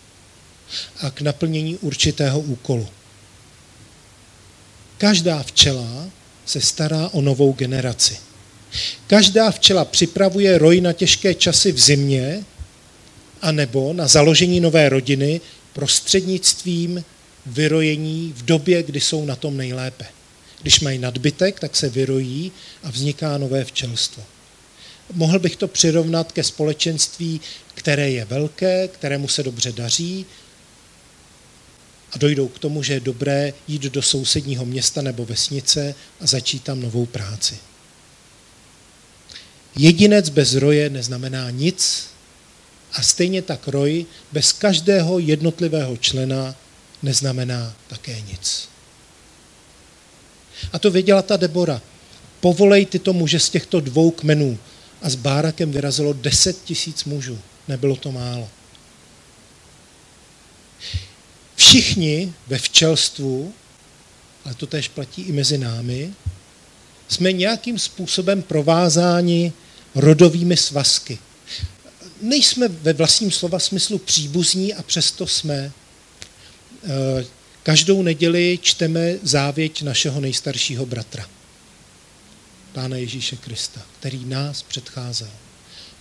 a 1.00 1.10
k 1.10 1.20
naplnění 1.20 1.76
určitého 1.76 2.40
úkolu. 2.40 2.88
Každá 4.98 5.42
včela 5.42 6.10
se 6.46 6.60
stará 6.60 7.08
o 7.08 7.20
novou 7.20 7.52
generaci. 7.52 8.18
Každá 9.06 9.50
včela 9.50 9.84
připravuje 9.84 10.58
roj 10.58 10.80
na 10.80 10.92
těžké 10.92 11.34
časy 11.34 11.72
v 11.72 11.78
zimě 11.78 12.44
anebo 13.42 13.92
na 13.92 14.06
založení 14.06 14.60
nové 14.60 14.88
rodiny 14.88 15.40
prostřednictvím 15.72 17.04
vyrojení 17.46 18.32
v 18.36 18.44
době, 18.44 18.82
kdy 18.82 19.00
jsou 19.00 19.24
na 19.24 19.36
tom 19.36 19.56
nejlépe. 19.56 20.06
Když 20.62 20.80
mají 20.80 20.98
nadbytek, 20.98 21.60
tak 21.60 21.76
se 21.76 21.88
vyrojí 21.88 22.52
a 22.82 22.90
vzniká 22.90 23.38
nové 23.38 23.64
včelstvo. 23.64 24.22
Mohl 25.12 25.38
bych 25.38 25.56
to 25.56 25.68
přirovnat 25.68 26.32
ke 26.32 26.42
společenství, 26.42 27.40
které 27.74 28.10
je 28.10 28.24
velké, 28.24 28.88
kterému 28.88 29.28
se 29.28 29.42
dobře 29.42 29.72
daří, 29.72 30.26
a 32.12 32.18
dojdou 32.18 32.48
k 32.48 32.58
tomu, 32.58 32.82
že 32.82 32.94
je 32.94 33.00
dobré 33.00 33.52
jít 33.68 33.82
do 33.82 34.02
sousedního 34.02 34.64
města 34.64 35.02
nebo 35.02 35.24
vesnice 35.24 35.94
a 36.20 36.26
začít 36.26 36.64
tam 36.64 36.80
novou 36.80 37.06
práci. 37.06 37.58
Jedinec 39.76 40.28
bez 40.28 40.54
roje 40.54 40.90
neznamená 40.90 41.50
nic 41.50 42.06
a 42.92 43.02
stejně 43.02 43.42
tak 43.42 43.68
roj 43.68 44.06
bez 44.32 44.52
každého 44.52 45.18
jednotlivého 45.18 45.96
člena 45.96 46.54
neznamená 47.02 47.74
také 47.88 48.20
nic. 48.20 48.68
A 50.72 50.78
to 50.78 50.90
věděla 50.90 51.22
ta 51.22 51.36
Debora. 51.36 51.82
Povolej 52.40 52.86
tyto 52.86 53.12
muže 53.12 53.40
z 53.40 53.50
těchto 53.50 53.80
dvou 53.80 54.10
kmenů. 54.10 54.58
A 55.02 55.10
s 55.10 55.14
Bárakem 55.14 55.72
vyrazilo 55.72 56.12
deset 56.12 56.64
tisíc 56.64 57.04
mužů. 57.04 57.38
Nebylo 57.68 57.96
to 57.96 58.12
málo. 58.12 58.48
Všichni 61.58 62.32
ve 62.46 62.58
včelstvu, 62.58 63.54
ale 64.44 64.54
to 64.54 64.66
tež 64.66 64.88
platí 64.88 65.22
i 65.22 65.32
mezi 65.32 65.58
námi, 65.58 66.14
jsme 67.08 67.32
nějakým 67.32 67.78
způsobem 67.78 68.42
provázáni 68.42 69.52
rodovými 69.94 70.56
svazky. 70.56 71.18
Nejsme 72.22 72.68
ve 72.68 72.92
vlastním 72.92 73.30
slova 73.30 73.58
smyslu 73.58 73.98
příbuzní 73.98 74.74
a 74.74 74.82
přesto 74.82 75.26
jsme. 75.26 75.72
Eh, 76.84 77.24
každou 77.62 78.02
neděli 78.02 78.58
čteme 78.62 79.14
závěť 79.22 79.82
našeho 79.82 80.20
nejstaršího 80.20 80.86
bratra, 80.86 81.28
Pána 82.72 82.96
Ježíše 82.96 83.36
Krista, 83.36 83.82
který 83.98 84.24
nás 84.24 84.62
předcházel. 84.62 85.30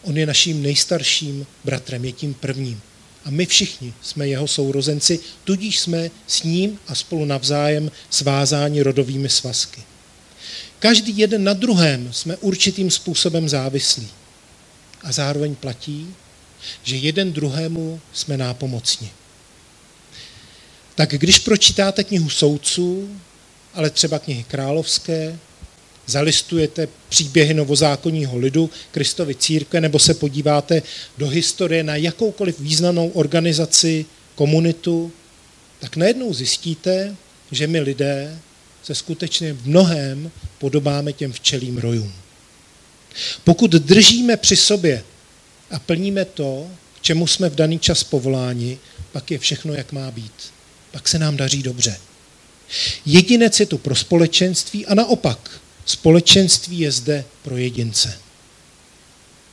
On 0.02 0.18
je 0.18 0.26
naším 0.26 0.64
nejstarším 0.64 1.46
bratrem, 1.66 2.06
je 2.06 2.12
tím 2.12 2.34
prvním. 2.34 2.82
A 3.28 3.30
my 3.30 3.46
všichni 3.46 3.94
jsme 4.02 4.28
jeho 4.28 4.48
sourozenci, 4.48 5.20
tudíž 5.44 5.80
jsme 5.80 6.10
s 6.28 6.44
ním 6.44 6.80
a 6.88 6.96
spolu 6.96 7.26
navzájem 7.26 7.92
svázáni 8.10 8.82
rodovými 8.82 9.30
svazky. 9.30 9.84
Každý 10.80 11.18
jeden 11.18 11.44
na 11.44 11.54
druhém 11.54 12.14
jsme 12.14 12.38
určitým 12.38 12.92
způsobem 12.92 13.50
závislí. 13.50 14.08
A 15.02 15.12
zároveň 15.12 15.56
platí, 15.56 16.08
že 16.84 16.96
jeden 16.96 17.34
druhému 17.34 18.02
jsme 18.14 18.38
nápomocni. 18.38 19.10
Tak 20.96 21.10
když 21.10 21.40
pročítáte 21.40 22.04
knihu 22.04 22.30
soudců, 22.30 23.20
ale 23.74 23.90
třeba 23.90 24.20
knihy 24.20 24.44
královské, 24.44 25.40
zalistujete 26.08 26.88
příběhy 27.10 27.54
novozákonního 27.54 28.38
lidu, 28.38 28.70
Kristovy 28.92 29.36
církve, 29.36 29.82
nebo 29.82 30.00
se 30.00 30.14
podíváte 30.14 30.82
do 31.18 31.28
historie 31.28 31.84
na 31.84 31.96
jakoukoliv 31.96 32.60
významnou 32.60 33.10
organizaci, 33.10 34.06
komunitu, 34.36 35.12
tak 35.80 35.96
najednou 35.96 36.34
zjistíte, 36.34 37.16
že 37.52 37.68
my 37.68 37.80
lidé 37.80 38.40
se 38.84 38.96
skutečně 38.96 39.54
v 39.54 39.68
mnohém 39.68 40.32
podobáme 40.58 41.14
těm 41.14 41.34
včelým 41.34 41.78
rojům. 41.78 42.14
Pokud 43.44 43.72
držíme 43.72 44.38
při 44.38 44.56
sobě 44.56 45.04
a 45.72 45.80
plníme 45.80 46.26
to, 46.26 46.68
k 46.96 47.02
čemu 47.02 47.28
jsme 47.28 47.50
v 47.50 47.56
daný 47.56 47.80
čas 47.80 48.04
povoláni, 48.04 48.80
pak 49.12 49.32
je 49.32 49.38
všechno, 49.38 49.74
jak 49.74 49.92
má 49.92 50.12
být. 50.12 50.34
Pak 50.92 51.08
se 51.08 51.20
nám 51.20 51.38
daří 51.38 51.64
dobře. 51.64 51.98
Jedinec 53.06 53.60
je 53.60 53.66
tu 53.66 53.78
pro 53.78 53.96
společenství 53.96 54.86
a 54.86 54.96
naopak, 54.96 55.62
společenství 55.88 56.80
je 56.80 56.92
zde 56.92 57.26
pro 57.44 57.58
jedince. 57.58 58.20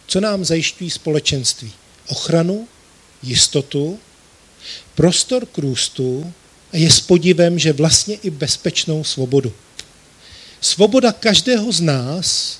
Co 0.06 0.20
nám 0.20 0.44
zajišťují 0.44 0.90
společenství? 0.90 1.72
Ochranu, 2.08 2.68
jistotu, 3.22 3.98
prostor 4.94 5.46
k 5.46 5.58
růstu 5.58 6.32
a 6.72 6.76
je 6.76 6.90
s 6.90 7.00
podivem, 7.00 7.58
že 7.58 7.72
vlastně 7.72 8.14
i 8.14 8.30
bezpečnou 8.30 9.04
svobodu. 9.04 9.52
Svoboda 10.60 11.12
každého 11.12 11.72
z 11.72 11.80
nás 11.80 12.58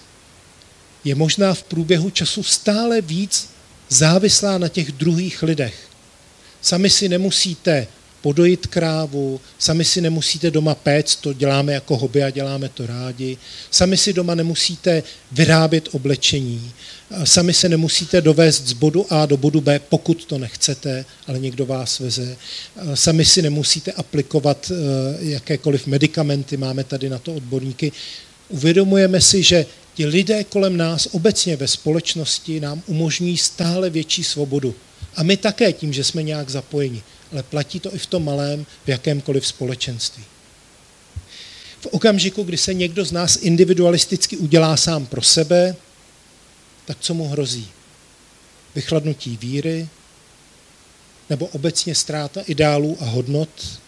je 1.05 1.15
možná 1.15 1.55
v 1.55 1.63
průběhu 1.63 2.11
času 2.11 2.43
stále 2.43 3.01
víc 3.01 3.49
závislá 3.89 4.59
na 4.59 4.69
těch 4.69 4.93
druhých 4.93 5.43
lidech. 5.43 5.89
Sami 6.63 6.91
si 6.91 7.09
nemusíte 7.09 7.87
podojit 8.25 8.67
krávu, 8.67 9.41
sami 9.59 9.85
si 9.85 10.01
nemusíte 10.01 10.51
doma 10.51 10.75
péct, 10.75 11.21
to 11.21 11.33
děláme 11.33 11.73
jako 11.73 11.97
hobby 11.97 12.23
a 12.23 12.31
děláme 12.31 12.69
to 12.69 12.87
rádi, 12.87 13.37
sami 13.71 13.97
si 13.97 14.13
doma 14.13 14.35
nemusíte 14.35 15.03
vyrábět 15.33 15.89
oblečení, 15.93 16.73
sami 17.25 17.53
se 17.53 17.69
nemusíte 17.69 18.21
dovést 18.21 18.69
z 18.69 18.73
bodu 18.73 19.07
A 19.13 19.27
do 19.27 19.37
bodu 19.37 19.61
B, 19.61 19.79
pokud 19.79 20.25
to 20.25 20.39
nechcete, 20.39 21.05
ale 21.27 21.39
někdo 21.39 21.67
vás 21.67 21.99
veze, 21.99 22.37
sami 22.95 23.25
si 23.25 23.43
nemusíte 23.43 23.93
aplikovat 23.93 24.73
eh, 24.73 25.25
jakékoliv 25.25 25.87
medicamenty, 25.87 26.57
máme 26.57 26.85
tady 26.85 27.09
na 27.09 27.19
to 27.19 27.35
odborníky. 27.35 27.93
Uvědomujeme 28.49 29.21
si, 29.21 29.43
že 29.43 29.67
ti 29.95 30.07
lidé 30.07 30.45
kolem 30.45 30.77
nás 30.77 31.09
obecně 31.13 31.57
ve 31.57 31.69
společnosti 31.69 32.61
nám 32.61 32.83
umožní 32.87 33.37
stále 33.37 33.91
větší 33.91 34.25
svobodu. 34.25 34.75
A 35.17 35.23
my 35.23 35.37
také 35.37 35.73
tím, 35.73 35.93
že 35.93 36.05
jsme 36.05 36.23
nějak 36.23 36.51
zapojeni 36.51 37.03
ale 37.35 37.43
platí 37.43 37.81
to 37.81 37.95
i 37.95 37.99
v 37.99 38.07
tom 38.07 38.25
malém, 38.25 38.67
v 38.85 38.89
jakémkoliv 38.89 39.47
společenství. 39.47 40.25
V 41.81 41.87
okamžiku, 41.87 42.43
kdy 42.43 42.57
se 42.57 42.75
někdo 42.75 43.05
z 43.05 43.13
nás 43.13 43.37
individualisticky 43.37 44.37
udělá 44.37 44.77
sám 44.77 45.07
pro 45.07 45.23
sebe, 45.23 45.77
tak 46.85 46.97
co 47.01 47.15
mu 47.15 47.29
hrozí? 47.29 47.69
Vychladnutí 48.75 49.37
víry, 49.37 49.89
nebo 51.31 51.47
obecně 51.47 51.95
ztráta 51.95 52.41
ideálů 52.47 52.97
a 53.01 53.05
hodnot. 53.05 53.79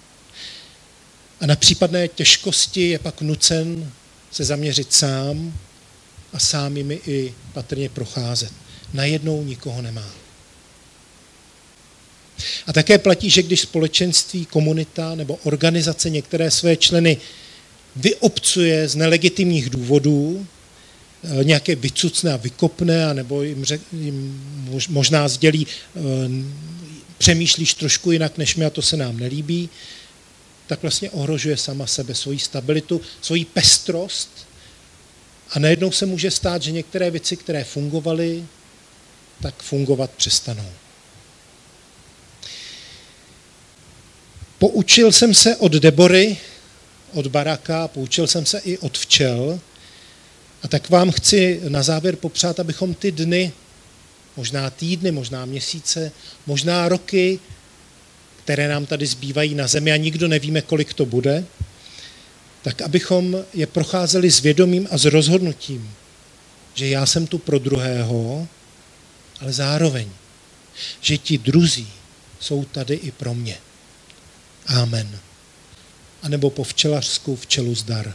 A 1.41 1.47
na 1.47 1.57
případné 1.57 2.09
těžkosti 2.09 2.89
je 2.89 2.99
pak 2.99 3.21
nucen 3.21 3.93
se 4.31 4.45
zaměřit 4.45 4.93
sám 4.93 5.59
a 6.33 6.39
sám 6.39 6.77
jimi 6.77 7.01
i 7.07 7.35
patrně 7.53 7.89
procházet. 7.89 8.53
Najednou 8.93 9.45
nikoho 9.45 9.83
nemá. 9.83 10.26
A 12.67 12.73
také 12.73 12.99
platí, 12.99 13.31
že 13.31 13.43
když 13.43 13.61
společenství, 13.61 14.47
komunita 14.47 15.15
nebo 15.15 15.39
organizace 15.43 16.11
některé 16.11 16.51
své 16.51 16.77
členy 16.77 17.17
vyobcuje 17.97 18.89
z 18.89 18.95
nelegitimních 18.95 19.71
důvodů, 19.71 20.47
eh, 21.41 21.45
nějaké 21.45 21.75
vycucne 21.75 22.33
a 22.33 22.37
vykopne, 22.37 23.15
nebo 23.15 23.43
jim, 23.43 23.65
řek, 23.65 23.81
jim 23.93 24.41
možná 24.89 25.29
sdělí, 25.29 25.67
eh, 25.67 26.01
přemýšlíš 27.19 27.75
trošku 27.75 28.13
jinak 28.13 28.39
než 28.39 28.57
my 28.57 28.65
a 28.65 28.71
to 28.71 28.83
se 28.83 28.97
nám 28.97 29.19
nelíbí, 29.19 29.69
tak 30.67 30.83
vlastně 30.83 31.11
ohrožuje 31.11 31.57
sama 31.57 31.87
sebe, 31.87 32.15
svoji 32.15 32.39
stabilitu, 32.39 33.01
svoji 33.21 33.45
pestrost 33.45 34.47
a 35.51 35.59
najednou 35.59 35.93
se 35.93 36.07
může 36.07 36.31
stát, 36.31 36.63
že 36.63 36.73
některé 36.73 37.11
věci, 37.11 37.37
které 37.37 37.65
fungovaly, 37.65 38.45
tak 39.43 39.63
fungovat 39.63 40.11
přestanou. 40.11 40.71
Poučil 44.59 45.13
jsem 45.13 45.35
se 45.35 45.57
od 45.57 45.73
Debory, 45.73 46.37
od 47.13 47.27
Baraka, 47.27 47.89
poučil 47.89 48.27
jsem 48.27 48.47
se 48.47 48.59
i 48.59 48.79
od 48.79 48.99
včel. 48.99 49.61
A 50.63 50.69
tak 50.69 50.91
vám 50.91 51.11
chci 51.11 51.61
na 51.69 51.83
závěr 51.83 52.17
popřát, 52.17 52.61
abychom 52.61 52.95
ty 52.95 53.13
dny, 53.13 53.53
možná 54.37 54.71
týdny, 54.71 55.13
možná 55.13 55.45
měsíce, 55.45 56.13
možná 56.47 56.89
roky, 56.89 57.39
které 58.45 58.69
nám 58.69 58.87
tady 58.87 59.07
zbývají 59.07 59.55
na 59.55 59.67
zemi 59.67 59.93
a 59.93 59.97
nikdo 59.97 60.29
nevíme, 60.29 60.63
kolik 60.63 60.95
to 60.95 61.07
bude, 61.07 61.45
tak 62.63 62.83
abychom 62.83 63.45
je 63.55 63.67
procházeli 63.67 64.31
s 64.31 64.41
vědomím 64.41 64.89
a 64.91 64.99
s 64.99 65.05
rozhodnutím, 65.05 65.91
že 66.75 66.89
já 66.89 67.07
jsem 67.07 67.27
tu 67.27 67.39
pro 67.39 67.59
druhého, 67.59 68.49
ale 69.41 69.53
zároveň, 69.53 70.09
že 71.01 71.19
ti 71.19 71.39
druzí 71.39 71.89
jsou 72.41 72.65
tady 72.65 72.95
i 72.95 73.11
pro 73.11 73.35
mě. 73.35 73.59
Amen. 74.67 75.19
A 76.23 76.29
nebo 76.29 76.51
po 76.51 76.65
včelařsku 76.65 77.37
včelu 77.37 77.75
zdar. 77.75 78.15